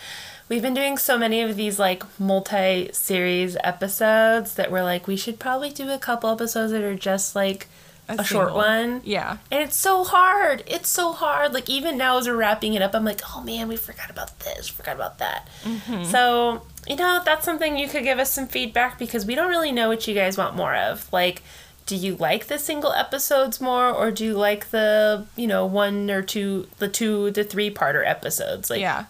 [0.48, 5.16] we've been doing so many of these like multi series episodes that we're like, we
[5.16, 7.66] should probably do a couple episodes that are just like
[8.08, 9.02] a, short one.
[9.04, 9.36] Yeah.
[9.50, 10.64] And it's so hard.
[10.66, 11.52] It's so hard.
[11.52, 14.40] Like even now as we're wrapping it up, I'm like, oh man, we forgot about
[14.40, 15.46] this, forgot about that.
[15.62, 16.04] Mm-hmm.
[16.04, 19.72] So you know, that's something you could give us some feedback because we don't really
[19.72, 21.12] know what you guys want more of.
[21.12, 21.42] Like,
[21.88, 26.10] do you like the single episodes more, or do you like the you know one
[26.10, 28.70] or two, the two to three parter episodes?
[28.70, 29.06] Like, Yeah.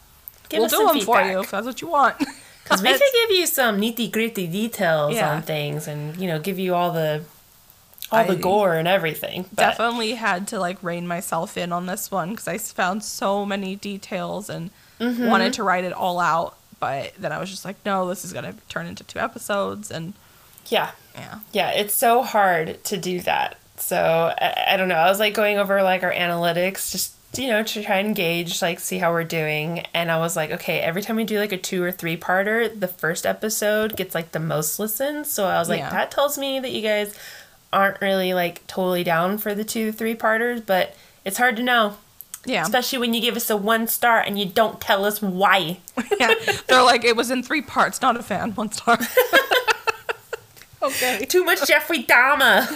[0.49, 2.17] give we'll do them for you if that's what you want.
[2.65, 5.31] Because we could give you some nitty gritty details Yeah.
[5.33, 7.25] on things, and you know, give you all the
[8.13, 9.45] all the gore and everything.
[9.55, 13.45] But Definitely had to like rein myself in on this one because I found so
[13.47, 14.71] many details and
[15.01, 15.27] Mm-hmm.
[15.29, 16.57] wanted to write it all out.
[16.81, 19.91] But then I was just like, no, this is going to turn into two episodes.
[19.93, 20.13] And
[20.67, 21.39] yeah, yeah.
[21.53, 23.59] Yeah, it's so hard to do that.
[23.77, 24.97] So I, I don't know.
[24.97, 28.63] I was like going over like our analytics, just you know, to try and gauge,
[28.63, 29.81] like, see how we're doing.
[29.93, 32.81] And I was like, okay, every time we do like a two or three parter,
[32.81, 35.31] the first episode gets like the most listens.
[35.31, 35.91] So I was like, Yeah.
[35.91, 37.15] that tells me that you guys
[37.71, 41.99] aren't really like totally down for the two, three parters, but it's hard to know.
[42.47, 42.63] Yeah.
[42.63, 45.81] Especially when you give us a one star and you don't tell us why.
[46.19, 46.35] yeah.
[46.67, 48.99] They're like, it was in three parts, not a fan, one star.
[50.83, 51.25] okay.
[51.27, 52.67] Too much Jeffrey Dahmer.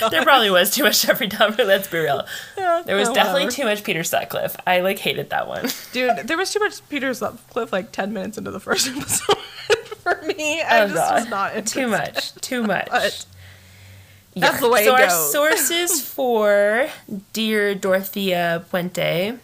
[0.10, 2.26] there probably was too much Jeffrey Dahmer, let's be real.
[2.56, 3.50] There was Yeah, definitely whatever.
[3.50, 4.56] too much Peter Sutcliffe.
[4.66, 5.68] I like hated that one.
[5.92, 9.36] Dude, there was too much Peter Sutcliffe like 10 minutes into the first episode
[10.02, 10.62] for me.
[10.62, 11.14] I Oh, just God.
[11.20, 11.80] was not interested.
[11.80, 12.34] Too much.
[12.36, 12.88] Too much.
[12.90, 13.26] But
[14.34, 16.88] that's the way so our sources for
[17.32, 19.38] Dear Dorothea Puente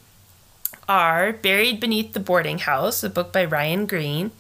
[0.89, 4.31] are Buried Beneath the Boarding House, a book by Ryan Green,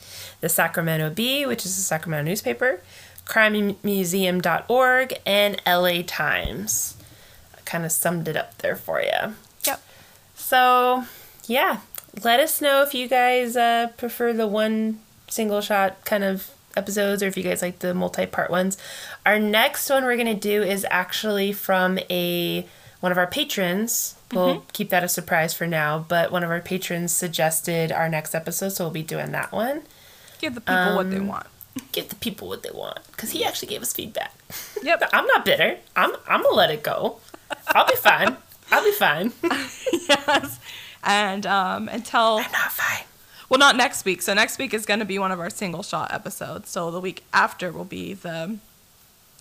[0.41, 2.81] The Sacramento Bee, which is a Sacramento newspaper,
[3.27, 6.97] crimemuseum.org, and LA Times.
[7.57, 9.35] I kind of summed it up there for you.
[9.65, 9.83] Yep.
[10.35, 11.05] So,
[11.47, 11.81] yeah,
[12.23, 17.23] let us know if you guys uh, prefer the one single shot kind of episodes
[17.23, 18.79] or if you guys like the multi part ones.
[19.27, 22.67] Our next one we're going to do is actually from a
[23.01, 24.15] one of our patrons.
[24.33, 28.35] We'll keep that a surprise for now, but one of our patrons suggested our next
[28.35, 29.83] episode, so we'll be doing that one.
[30.39, 31.47] Give the people what Um, they want.
[31.93, 34.35] Give the people what they want because he actually gave us feedback.
[34.83, 35.09] Yep.
[35.13, 35.79] I'm not bitter.
[35.97, 37.19] I'm I'm gonna let it go.
[37.69, 38.37] I'll be fine.
[38.71, 39.33] I'll be fine.
[39.93, 40.59] yes.
[41.05, 43.05] And um, until I'm not fine.
[43.49, 44.21] well, not next week.
[44.23, 46.69] So next week is going to be one of our single shot episodes.
[46.69, 48.59] So the week after will be the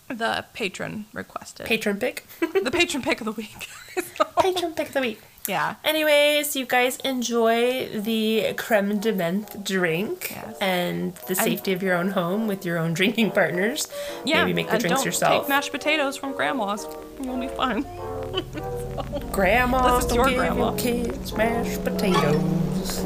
[0.08, 2.26] the patron requested, Patron pick.
[2.40, 3.68] the patron pick of the week.
[4.16, 5.20] So, Patron pick of the week.
[5.48, 5.76] Yeah.
[5.84, 10.58] Anyways, you guys enjoy the creme de menthe drink Yes.
[10.60, 13.88] and the safety of your own home with your own drinking partners.
[14.26, 14.44] Yeah.
[14.44, 15.42] Maybe make the and drinks don't yourself.
[15.44, 16.86] Take mashed potatoes from grandma's.
[17.22, 17.84] You'll be fine.
[19.32, 20.70] grandma, Unless it's don't your give grandma.
[20.70, 23.00] your kids mashed potatoes.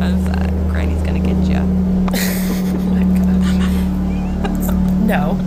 [0.00, 1.58] As uh, Granny's gonna get you.
[5.08, 5.38] No.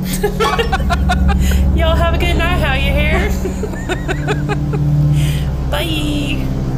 [1.76, 2.58] Y'all have a good night.
[2.60, 3.30] How you here?
[5.72, 6.71] Bye.